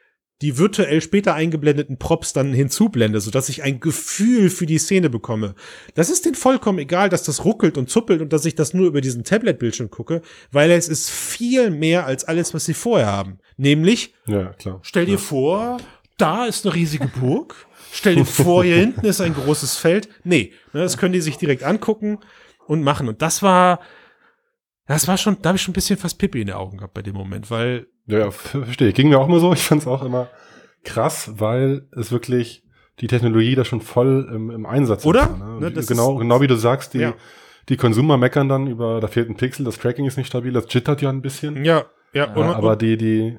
[0.43, 5.55] die virtuell später eingeblendeten Props dann hinzublende, sodass ich ein Gefühl für die Szene bekomme.
[5.95, 8.85] Das ist denen vollkommen egal, dass das ruckelt und zuppelt und dass ich das nur
[8.85, 10.21] über diesen Tablet-Bildschirm gucke,
[10.51, 13.39] weil es ist viel mehr als alles, was sie vorher haben.
[13.57, 14.79] Nämlich, ja, klar.
[14.83, 15.17] stell dir ja.
[15.17, 15.77] vor,
[16.17, 20.09] da ist eine riesige Burg Stell dir vor, hier hinten ist ein großes Feld.
[20.23, 22.19] Nee, ne, das können die sich direkt angucken
[22.67, 23.07] und machen.
[23.07, 23.79] Und das war,
[24.85, 26.93] das war schon, da habe ich schon ein bisschen fast Pippi in den Augen gehabt
[26.93, 27.87] bei dem Moment, weil.
[28.05, 28.93] Ja, ja verstehe.
[28.93, 29.53] Ging mir auch immer so.
[29.53, 30.29] Ich fand es auch immer
[30.83, 32.63] krass, weil es wirklich
[32.99, 35.05] die Technologie da schon voll im, im Einsatz ist.
[35.05, 35.29] Oder?
[35.59, 35.71] Ne?
[35.71, 37.13] Ne, genau, genau wie du sagst, die, ja.
[37.69, 40.65] die Consumer meckern dann über, da fehlt ein Pixel, das Tracking ist nicht stabil, das
[40.69, 41.63] jittert ja ein bisschen.
[41.63, 42.25] Ja, ja.
[42.27, 43.37] ja und, aber die, die,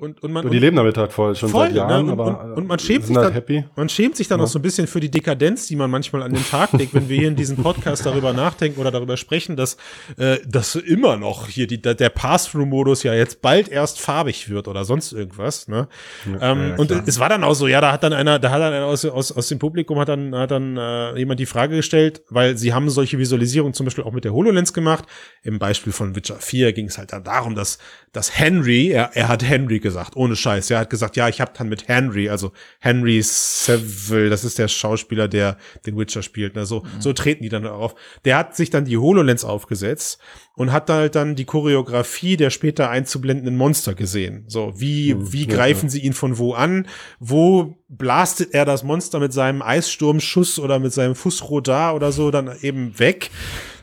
[0.00, 2.12] und, und man, und die leben damit halt voll, schon voll, seit Jahren, ne?
[2.12, 3.64] und, aber und, man schämt sich halt dann, happy.
[3.76, 4.44] man schämt sich dann ja.
[4.44, 7.08] auch so ein bisschen für die Dekadenz, die man manchmal an den Tag legt, wenn
[7.10, 9.76] wir hier in diesem Podcast darüber nachdenken oder darüber sprechen, dass,
[10.16, 14.86] äh, dass immer noch hier die, der Pass-Through-Modus ja jetzt bald erst farbig wird oder
[14.86, 15.68] sonst irgendwas.
[15.68, 15.86] Ne?
[16.26, 18.50] Ja, ähm, ja, und es war dann auch so, ja, da hat dann einer, da
[18.50, 21.46] hat dann einer aus, aus, aus dem Publikum hat dann, hat dann äh, jemand die
[21.46, 25.04] Frage gestellt, weil sie haben solche Visualisierungen zum Beispiel auch mit der HoloLens gemacht.
[25.42, 27.78] Im Beispiel von Witcher 4 ging es halt dann darum, dass,
[28.12, 30.70] dass Henry, er, er hat Henry gesagt, gesagt, ohne Scheiß.
[30.70, 34.68] Er hat gesagt, ja, ich habe dann mit Henry, also Henry Seville, das ist der
[34.68, 36.54] Schauspieler, der den Witcher spielt.
[36.54, 36.64] Ne?
[36.64, 37.00] So, mhm.
[37.00, 37.94] so treten die dann auf.
[38.24, 40.20] Der hat sich dann die HoloLens aufgesetzt
[40.54, 44.44] und hat halt dann die Choreografie der später einzublendenden Monster gesehen.
[44.46, 46.86] So, wie, mhm, wie greifen sie ihn von wo an?
[47.18, 52.50] Wo blastet er das Monster mit seinem Eissturmschuss oder mit seinem Fußrodar oder so dann
[52.62, 53.30] eben weg?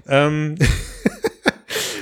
[0.08, 0.56] Ähm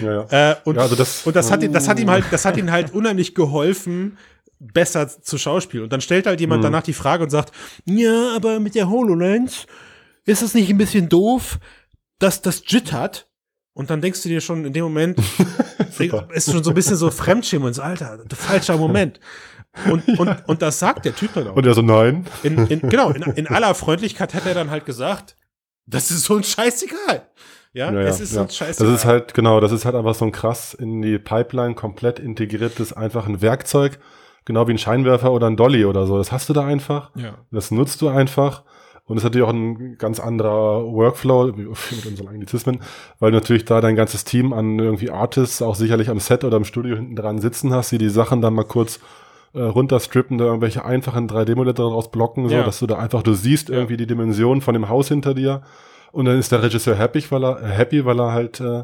[0.01, 0.51] Ja, ja.
[0.51, 2.57] Äh, und, ja, also das, und das hat, ihn, das hat ihm halt, das hat
[2.57, 4.17] ihm halt unheimlich geholfen,
[4.59, 5.81] besser zu Schauspiel.
[5.81, 6.65] Und dann stellt halt jemand mhm.
[6.65, 7.51] danach die Frage und sagt,
[7.85, 9.67] ja, aber mit der HoloLens
[10.25, 11.59] ist es nicht ein bisschen doof,
[12.19, 13.27] dass das JIT hat?
[13.73, 15.19] Und dann denkst du dir schon in dem Moment,
[16.33, 19.19] ist schon so ein bisschen so Fremdschirm und so, Alter, falscher Moment.
[19.89, 21.55] Und, und, und das sagt der Typ dann auch.
[21.55, 22.25] Und er so, nein.
[22.43, 25.35] In, in, genau, in, in aller Freundlichkeit hat er dann halt gesagt,
[25.85, 27.29] das ist so ein Scheißegal.
[27.75, 28.35] Ja, ja, es ist ja.
[28.35, 28.77] so ein Scheiß.
[28.77, 32.19] Das ist halt, genau, das ist halt einfach so ein krass in die Pipeline komplett
[32.19, 33.99] integriertes, einfach ein Werkzeug,
[34.45, 36.17] genau wie ein Scheinwerfer oder ein Dolly oder so.
[36.17, 37.11] Das hast du da einfach.
[37.15, 37.33] Ja.
[37.51, 38.63] Das nutzt du einfach.
[39.03, 41.67] Und es ist natürlich auch ein ganz anderer Workflow mit
[42.05, 42.79] unseren Anglizismen,
[43.19, 46.55] weil du natürlich da dein ganzes Team an irgendwie Artists auch sicherlich am Set oder
[46.55, 49.01] im Studio hinten dran sitzen hast, die die Sachen dann mal kurz
[49.53, 52.63] äh, runterstrippen, da irgendwelche einfachen 3D-Modelle daraus blocken, so, ja.
[52.63, 55.61] dass du da einfach, du siehst irgendwie die Dimension von dem Haus hinter dir
[56.15, 58.83] und dann ist der Regisseur happy, weil er, äh, happy, weil er halt äh,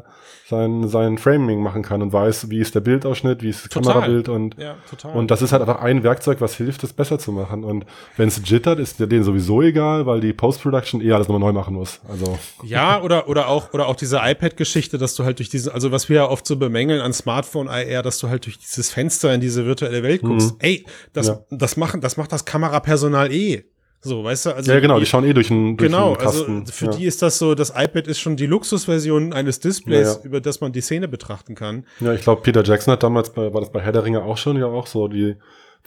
[0.50, 3.94] sein, sein Framing machen kann und weiß, wie ist der Bildausschnitt, wie ist das total.
[3.94, 4.74] Kamerabild und, ja,
[5.14, 7.64] und das ist halt einfach ein Werkzeug, was hilft, das besser zu machen.
[7.64, 7.86] Und
[8.18, 11.58] wenn es jittert, ist der denen sowieso egal, weil die Post-Production eh alles nochmal neu
[11.58, 12.00] machen muss.
[12.06, 12.38] Also.
[12.64, 16.10] Ja, oder, oder auch, oder auch diese iPad-Geschichte, dass du halt durch diese, also was
[16.10, 19.40] wir ja oft so bemängeln an Smartphone IR, dass du halt durch dieses Fenster in
[19.40, 20.52] diese virtuelle Welt guckst.
[20.52, 20.58] Mhm.
[20.60, 21.38] Ey, das, ja.
[21.50, 23.64] das machen, das macht das Kamerapersonal eh.
[24.04, 24.72] So, weißt du, also.
[24.72, 26.60] Ja, genau, die, die schauen eh durch einen, durch genau, einen Kasten.
[26.60, 26.90] Also für ja.
[26.90, 30.24] die ist das so, das iPad ist schon die Luxusversion eines Displays, ja, ja.
[30.24, 31.86] über das man die Szene betrachten kann.
[32.00, 34.36] Ja, ich glaube, Peter Jackson hat damals bei, war das bei Herr der Ringe auch
[34.36, 35.36] schon ja auch so, die,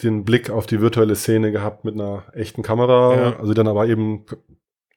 [0.02, 4.26] den Blick auf die virtuelle Szene gehabt mit einer echten Kamera, also dann aber eben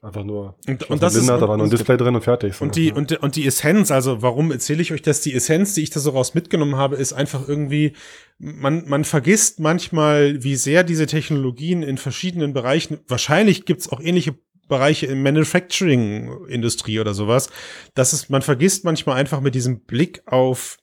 [0.01, 0.57] Einfach nur.
[0.69, 2.55] Und, und das Blinder, ist, da war nur ein Display drin und fertig.
[2.55, 2.65] So.
[2.65, 5.23] Und die, und, und die Essenz, also warum erzähle ich euch das?
[5.23, 7.95] Die Essenz, die ich da so raus mitgenommen habe, ist einfach irgendwie,
[8.39, 14.37] man, man vergisst manchmal, wie sehr diese Technologien in verschiedenen Bereichen, wahrscheinlich gibt's auch ähnliche
[14.69, 17.51] Bereiche in Manufacturing-Industrie oder sowas,
[17.95, 20.77] dass es, man vergisst manchmal einfach mit diesem Blick auf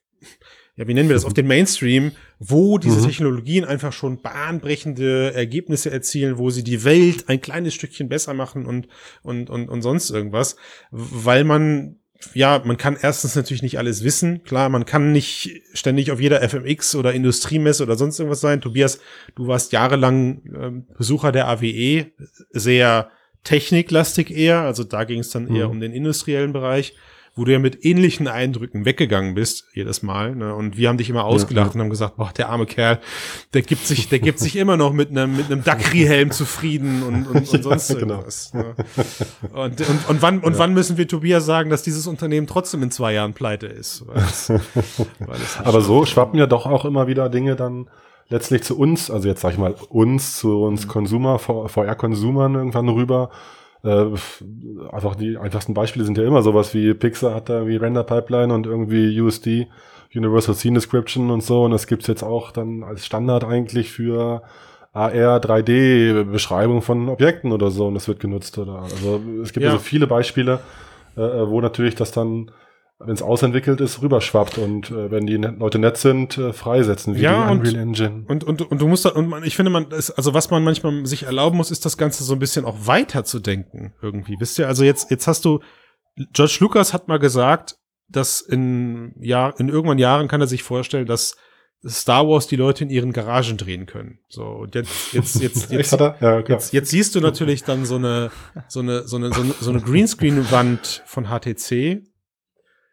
[0.77, 3.05] ja, wie nennen wir das, auf den Mainstream, wo diese mhm.
[3.05, 8.65] Technologien einfach schon bahnbrechende Ergebnisse erzielen, wo sie die Welt ein kleines Stückchen besser machen
[8.65, 8.87] und,
[9.23, 10.57] und, und, und sonst irgendwas,
[10.91, 11.99] weil man
[12.33, 14.43] ja, man kann erstens natürlich nicht alles wissen.
[14.43, 18.61] Klar, man kann nicht ständig auf jeder FMX oder Industriemesse oder sonst irgendwas sein.
[18.61, 18.99] Tobias,
[19.35, 22.07] du warst jahrelang äh, Besucher der AWE,
[22.51, 23.11] sehr
[23.43, 24.61] techniklastig eher.
[24.61, 25.71] Also da ging es dann eher mhm.
[25.71, 26.95] um den industriellen Bereich
[27.37, 30.35] wo du ja mit ähnlichen Eindrücken weggegangen bist, jedes Mal.
[30.35, 30.55] Ne?
[30.55, 31.75] Und wir haben dich immer ausgelacht ja, ja.
[31.75, 32.99] und haben gesagt, boah, der arme Kerl,
[33.53, 37.27] der gibt sich, der gibt sich immer noch mit einem, mit einem Dakri-Helm zufrieden und,
[37.27, 38.13] und, und sonst ja, genau.
[38.15, 38.53] irgendwas.
[38.53, 38.75] Ne?
[39.51, 42.91] Und, und, und wann, und wann müssen wir Tobias sagen, dass dieses Unternehmen trotzdem in
[42.91, 44.07] zwei Jahren pleite ist?
[44.07, 44.49] Weil es,
[45.19, 47.89] weil es Aber so schwappen ja doch auch immer wieder Dinge dann
[48.29, 50.89] letztlich zu uns, also jetzt sag ich mal uns, zu uns mhm.
[50.89, 53.29] Consumer, VR-Consumern irgendwann rüber,
[53.85, 54.07] äh,
[54.91, 58.53] einfach die einfachsten Beispiele sind ja immer sowas wie Pixar hat da wie Render Pipeline
[58.53, 59.67] und irgendwie USD,
[60.13, 61.63] Universal Scene Description und so.
[61.63, 64.41] Und das gibt's jetzt auch dann als Standard eigentlich für
[64.93, 67.87] AR 3D-Beschreibung von Objekten oder so.
[67.87, 68.57] Und das wird genutzt.
[68.57, 69.71] Oder also es gibt ja.
[69.71, 70.59] also viele Beispiele,
[71.15, 72.51] äh, wo natürlich das dann
[72.99, 77.21] wenn es ausentwickelt ist, rüberschwappt und äh, wenn die Leute nett sind, äh, freisetzen, wie
[77.21, 78.23] ja, die Unreal Engine.
[78.27, 80.63] Und, und, und du musst da, und man, ich finde, man, ist, also was man
[80.63, 84.37] manchmal sich erlauben muss, ist das Ganze so ein bisschen auch weiter zu denken, irgendwie.
[84.39, 85.59] Wisst ihr, also jetzt, jetzt hast du,
[86.31, 87.75] George Lucas hat mal gesagt,
[88.07, 91.35] dass in, ja, in irgendwann Jahren kann er sich vorstellen, dass
[91.85, 94.19] Star Wars die Leute in ihren Garagen drehen können.
[94.29, 98.31] So, und jetzt, jetzt, jetzt, jetzt, ja, jetzt, jetzt siehst du natürlich dann so eine,
[98.69, 102.03] so eine, so eine, so eine, so eine Greenscreen-Wand von HTC,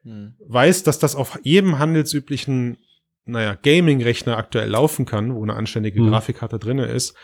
[0.05, 0.34] hm.
[0.46, 2.78] weiß, dass das auf jedem handelsüblichen,
[3.24, 6.09] naja, Gaming-Rechner aktuell laufen kann, wo eine anständige hm.
[6.09, 7.14] Grafikkarte drinne ist.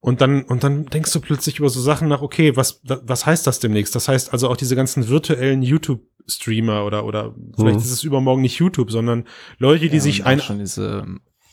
[0.00, 3.46] Und dann, und dann denkst du plötzlich über so Sachen nach, okay, was, was heißt
[3.46, 3.94] das demnächst?
[3.94, 7.82] Das heißt also auch diese ganzen virtuellen YouTube-Streamer oder, oder vielleicht mhm.
[7.82, 9.24] ist es übermorgen nicht YouTube, sondern
[9.58, 10.40] Leute, die ja, sich ein.
[10.40, 11.06] Schon diese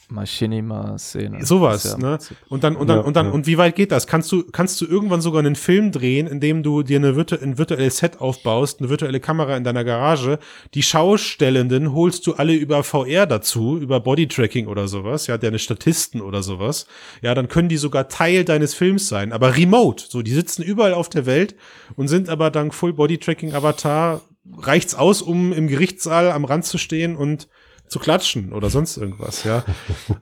[0.10, 1.46] Machinima-Szene.
[1.46, 2.20] Sowas, ja ne?
[2.50, 3.32] Und dann, und dann, ja, und dann, ja.
[3.32, 4.08] und wie weit geht das?
[4.08, 7.36] Kannst du, kannst du irgendwann sogar einen Film drehen, in dem du dir eine virtu
[7.36, 10.40] ein virtuelles Set aufbaust, eine virtuelle Kamera in deiner Garage,
[10.74, 16.22] die Schaustellenden holst du alle über VR dazu, über Bodytracking oder sowas, ja, deine Statisten
[16.22, 16.88] oder sowas.
[17.22, 20.06] Ja, dann können die sogar Teil deines Films sein, aber remote.
[20.10, 21.56] So, die sitzen überall auf der Welt
[21.96, 24.22] und sind aber dank Full Bodytracking Avatar
[24.58, 27.48] reicht's aus, um im Gerichtssaal am Rand zu stehen und
[27.90, 29.66] zu klatschen oder sonst irgendwas, ja.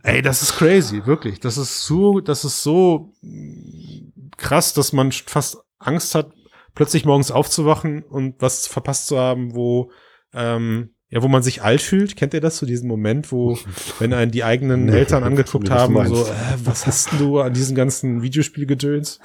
[0.03, 1.39] Ey, das ist crazy, wirklich.
[1.39, 3.13] Das ist so, das ist so
[4.37, 6.31] krass, dass man fast Angst hat,
[6.73, 9.91] plötzlich morgens aufzuwachen und was verpasst zu haben, wo
[10.33, 13.57] ähm, ja, wo man sich alt fühlt, kennt ihr das, so diesen Moment, wo,
[13.99, 16.33] wenn einen die eigenen Eltern angeguckt haben, so, äh,
[16.65, 19.21] was hast denn du an diesen ganzen Videospielgedöns?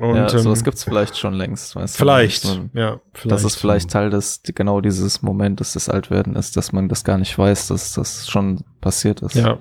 [0.00, 2.48] Und, ja, sowas ähm, gibt's vielleicht schon längst, weißt vielleicht, du?
[2.48, 3.00] Vielleicht, ja.
[3.12, 3.32] Vielleicht.
[3.32, 7.18] Das ist vielleicht Teil des, genau dieses Momentes des Altwerden ist, dass man das gar
[7.18, 9.36] nicht weiß, dass das schon passiert ist.
[9.36, 9.60] Ja.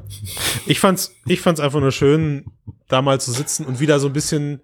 [0.65, 2.45] Ich fand's, ich fand's einfach nur schön,
[2.87, 4.61] da mal zu sitzen und wieder so ein bisschen,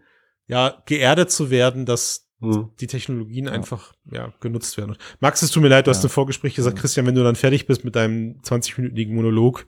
[0.47, 2.69] ja, geerdet zu werden, dass, hm.
[2.79, 3.51] die Technologien ja.
[3.51, 4.95] einfach ja, genutzt werden.
[5.19, 5.95] Max, es tut mir leid, du ja.
[5.95, 9.65] hast im Vorgespräch gesagt, Christian, wenn du dann fertig bist mit deinem 20-minütigen Monolog,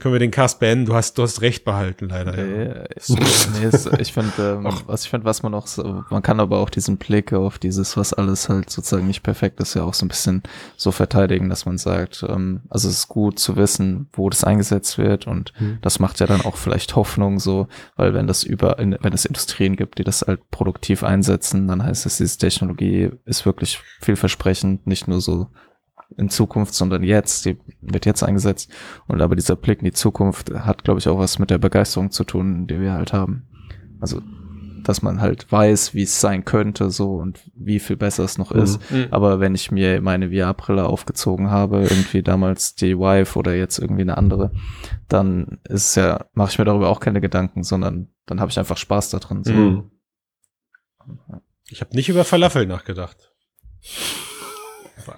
[0.00, 0.86] können wir den Cast beenden.
[0.86, 2.32] Du hast, du hast recht behalten, leider.
[2.32, 2.84] Nee, ja.
[2.96, 6.58] ich, nee, ich finde, ähm, was ich finde, was man auch, so, man kann aber
[6.58, 10.04] auch diesen Blick auf dieses, was alles halt sozusagen nicht perfekt ist, ja auch so
[10.04, 10.42] ein bisschen
[10.76, 14.98] so verteidigen, dass man sagt, ähm, also es ist gut zu wissen, wo das eingesetzt
[14.98, 15.78] wird und mhm.
[15.82, 19.76] das macht ja dann auch vielleicht Hoffnung so, weil wenn das über, wenn es Industrien
[19.76, 25.06] gibt, die das halt produktiv einsetzen, dann heißt es, diese Technologie ist wirklich vielversprechend, nicht
[25.06, 25.48] nur so
[26.16, 28.70] in Zukunft, sondern jetzt, die wird jetzt eingesetzt.
[29.06, 32.10] Und aber dieser Blick in die Zukunft hat, glaube ich, auch was mit der Begeisterung
[32.10, 33.48] zu tun, die wir halt haben.
[34.00, 34.20] Also,
[34.82, 38.50] dass man halt weiß, wie es sein könnte, so und wie viel besser es noch
[38.50, 38.90] ist.
[38.90, 38.98] Mhm.
[38.98, 39.06] mhm.
[39.10, 44.02] Aber wenn ich mir meine VR-Brille aufgezogen habe, irgendwie damals die Vive oder jetzt irgendwie
[44.02, 44.52] eine andere,
[45.08, 48.76] dann ist ja, mache ich mir darüber auch keine Gedanken, sondern dann habe ich einfach
[48.76, 49.44] Spaß daran.
[49.44, 49.52] So.
[49.52, 49.90] Mhm.
[51.68, 53.32] Ich habe nicht über Falafel nachgedacht.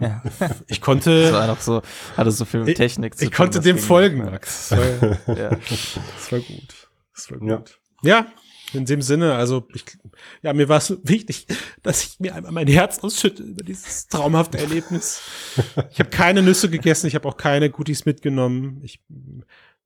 [0.01, 0.22] Ja.
[0.66, 1.12] Ich konnte.
[1.22, 1.83] Das war noch so,
[2.16, 4.68] hatte so viel mit Technik ich, zu Ich konnte dem folgen, Max.
[4.68, 5.51] Das war, ja.
[5.51, 6.89] das war gut.
[7.14, 7.78] Das war gut.
[8.03, 8.18] Ja.
[8.18, 8.26] ja.
[8.72, 9.85] in dem Sinne, also ich,
[10.43, 11.47] ja, mir war es wichtig,
[11.83, 15.20] dass ich mir einmal mein Herz ausschütte über dieses traumhafte Erlebnis.
[15.91, 18.80] Ich habe keine Nüsse gegessen, ich habe auch keine Goodies mitgenommen.
[18.83, 19.01] Ich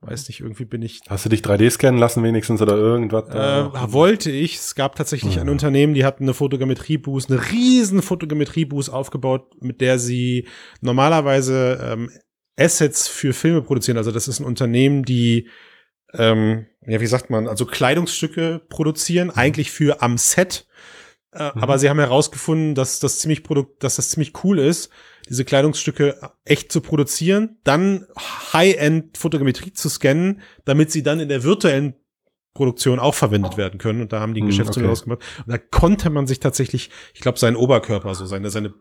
[0.07, 1.01] Weiß nicht, irgendwie bin ich.
[1.09, 3.29] Hast du dich 3D scannen lassen wenigstens oder irgendwas?
[3.29, 4.57] Äh, wollte ich.
[4.57, 5.43] Es gab tatsächlich ja.
[5.43, 10.47] ein Unternehmen, die hatten eine Fotogrammetrie-Boost, eine riesen Fotogrammetrie-Boost aufgebaut, mit der sie
[10.81, 12.11] normalerweise ähm,
[12.59, 13.99] Assets für Filme produzieren.
[13.99, 15.49] Also das ist ein Unternehmen, die
[16.15, 19.35] ähm, ja, wie sagt man, also Kleidungsstücke produzieren, mhm.
[19.35, 20.67] eigentlich für am Set.
[21.33, 21.63] Äh, mhm.
[21.63, 24.91] Aber sie haben herausgefunden, dass das ziemlich produkt, dass das ziemlich cool ist,
[25.29, 28.07] diese Kleidungsstücke echt zu produzieren, dann
[28.53, 31.95] High-End-Fotogrammetrie zu scannen, damit sie dann in der virtuellen
[32.55, 34.01] Produktion auch verwendet werden können.
[34.01, 34.93] Und da haben die ein hm, Geschäftsmodell okay.
[34.93, 35.21] ausgemacht.
[35.45, 38.75] Und da konnte man sich tatsächlich, ich glaube, seinen Oberkörper, so seine, seine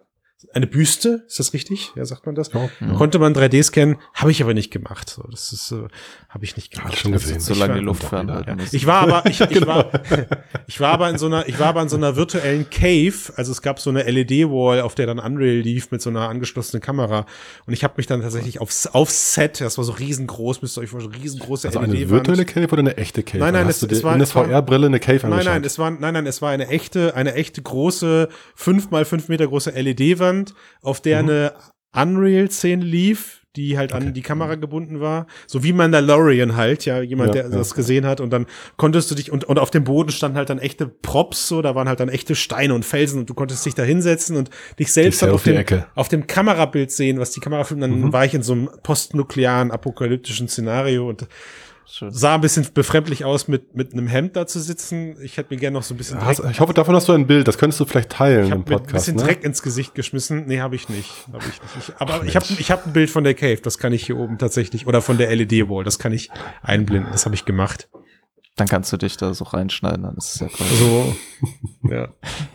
[0.54, 1.92] eine Büste, ist das richtig?
[1.96, 2.52] Ja, sagt man das?
[2.54, 2.94] Ja, ja.
[2.94, 5.10] Konnte man 3D scannen, habe ich aber nicht gemacht.
[5.10, 5.88] So, das ist, äh,
[6.30, 6.92] habe ich nicht gemacht.
[6.92, 7.40] Hat schon gesehen.
[7.40, 8.60] So lange die Luft fernhalten.
[8.60, 8.66] Ja.
[8.72, 9.68] Ich war aber, ich, ich genau.
[9.68, 9.92] war,
[10.68, 13.16] ich war aber in so einer, ich war aber in so einer virtuellen Cave.
[13.38, 16.82] Also es gab so eine LED-Wall, auf der dann Unreal lief mit so einer angeschlossenen
[16.82, 17.26] Kamera.
[17.66, 20.82] Und ich habe mich dann tatsächlich aufs, aufs Set, das war so riesengroß, müsst ihr
[20.82, 21.90] euch vorstellen, riesengroße also LED.
[21.90, 21.96] -Wand.
[21.96, 23.40] Eine virtuelle Cave oder eine echte Cave?
[23.40, 26.26] Nein, nein, es, es war eine VR-Brille, eine Cave Nein, nein, es war, nein, nein,
[26.26, 30.25] es war eine echte, eine echte große, fünf mal fünf Meter große LED-Wand,
[30.82, 31.30] auf der mhm.
[31.30, 31.54] eine
[31.94, 34.08] Unreal-Szene lief, die halt okay.
[34.08, 35.28] an die Kamera gebunden war.
[35.48, 37.58] So wie Mandalorian halt, ja, jemand, ja, der ja.
[37.58, 38.20] das gesehen hat.
[38.20, 38.48] Und dann
[38.78, 41.76] konntest du dich, und, und auf dem Boden standen halt dann echte Props, so, da
[41.76, 44.50] waren halt dann echte Steine und Felsen und du konntest dich da hinsetzen und
[44.80, 45.64] dich selbst dann auf dem,
[45.96, 47.84] auf dem Kamerabild sehen, was die Kamera filmt.
[47.84, 48.14] Dann mhm.
[48.14, 51.28] war ich in so einem postnuklearen, apokalyptischen Szenario und
[51.88, 52.12] Schön.
[52.12, 55.16] Sah ein bisschen befremdlich aus, mit, mit einem Hemd da zu sitzen.
[55.22, 56.40] Ich hätte mir gerne noch so ein bisschen Dreck.
[56.50, 57.48] ich hoffe, davon hast du ein Bild.
[57.48, 58.90] Das könntest du vielleicht teilen ich im Podcast.
[58.90, 59.24] Ein bisschen ne?
[59.24, 60.46] Dreck ins Gesicht geschmissen.
[60.48, 61.12] Nee, habe ich nicht.
[61.32, 61.62] Hab ich nicht.
[61.80, 63.58] Ich, aber Ach, ich habe ich hab ein Bild von der Cave.
[63.62, 64.88] Das kann ich hier oben tatsächlich.
[64.88, 65.84] Oder von der LED-Wall.
[65.84, 66.30] Das kann ich
[66.64, 67.12] einblenden.
[67.12, 67.88] Das habe ich gemacht.
[68.58, 70.66] Dann kannst du dich da so reinschneiden, dann ist es ja cool.
[70.78, 72.08] So, ja,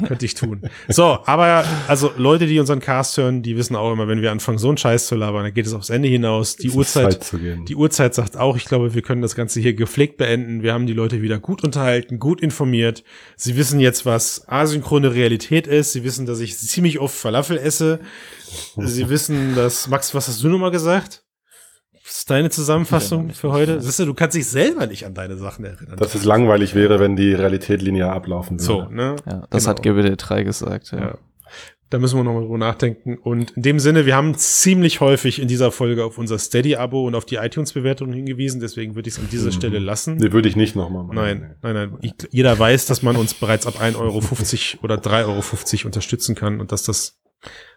[0.06, 0.62] könnte ich tun.
[0.88, 4.56] So, aber also Leute, die unseren Cast hören, die wissen auch immer, wenn wir anfangen,
[4.56, 6.56] so einen Scheiß zu labern, dann geht es aufs Ende hinaus.
[6.56, 7.30] Die Uhrzeit,
[7.68, 10.62] die Uhrzeit sagt auch, ich glaube, wir können das Ganze hier gepflegt beenden.
[10.62, 13.04] Wir haben die Leute wieder gut unterhalten, gut informiert.
[13.36, 15.92] Sie wissen jetzt, was asynchrone Realität ist.
[15.92, 18.00] Sie wissen, dass ich ziemlich oft Falafel esse.
[18.78, 21.24] Sie wissen, dass, Max, was hast du nochmal gesagt?
[22.10, 23.80] Was ist deine Zusammenfassung für heute?
[23.80, 25.96] Siehst du, du kannst dich selber nicht an deine Sachen erinnern.
[25.96, 28.64] Dass es langweilig wäre, wenn die Realität linear ablaufen würde.
[28.64, 29.14] So, ne?
[29.26, 29.76] Ja, das genau.
[29.76, 30.98] hat GBD3 gesagt, ja.
[30.98, 31.18] ja.
[31.88, 33.16] Da müssen wir nochmal drüber nachdenken.
[33.16, 37.14] Und in dem Sinne, wir haben ziemlich häufig in dieser Folge auf unser Steady-Abo und
[37.14, 38.58] auf die iTunes-Bewertung hingewiesen.
[38.58, 39.52] Deswegen würde ich es an dieser mhm.
[39.52, 40.16] Stelle lassen.
[40.16, 41.14] Nee, würde ich nicht nochmal machen.
[41.14, 41.98] Nein, nein, nein.
[42.00, 44.20] Ich, jeder weiß, dass man uns bereits ab 1,50 Euro
[44.82, 47.20] oder 3,50 Euro unterstützen kann und dass das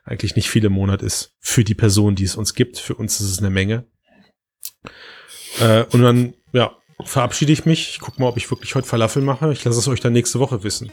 [0.04, 2.80] eigentlich nicht viel im Monat ist für die Person, die es uns gibt.
[2.80, 3.86] Für uns ist es eine Menge.
[5.60, 6.72] Äh, und dann, ja,
[7.04, 7.90] verabschiede ich mich.
[7.92, 9.52] Ich gucke mal, ob ich wirklich heute Falafel mache.
[9.52, 10.92] Ich lasse es euch dann nächste Woche wissen.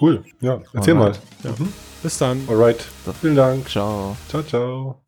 [0.00, 0.24] Cool.
[0.40, 1.20] Ja, erzähl Alright.
[1.42, 1.50] mal.
[1.50, 1.56] Ja.
[1.58, 1.72] Mhm.
[2.02, 2.42] Bis dann.
[2.48, 2.84] Alright.
[3.20, 3.68] Vielen Dank.
[3.68, 4.16] Ciao.
[4.28, 5.05] Ciao, ciao.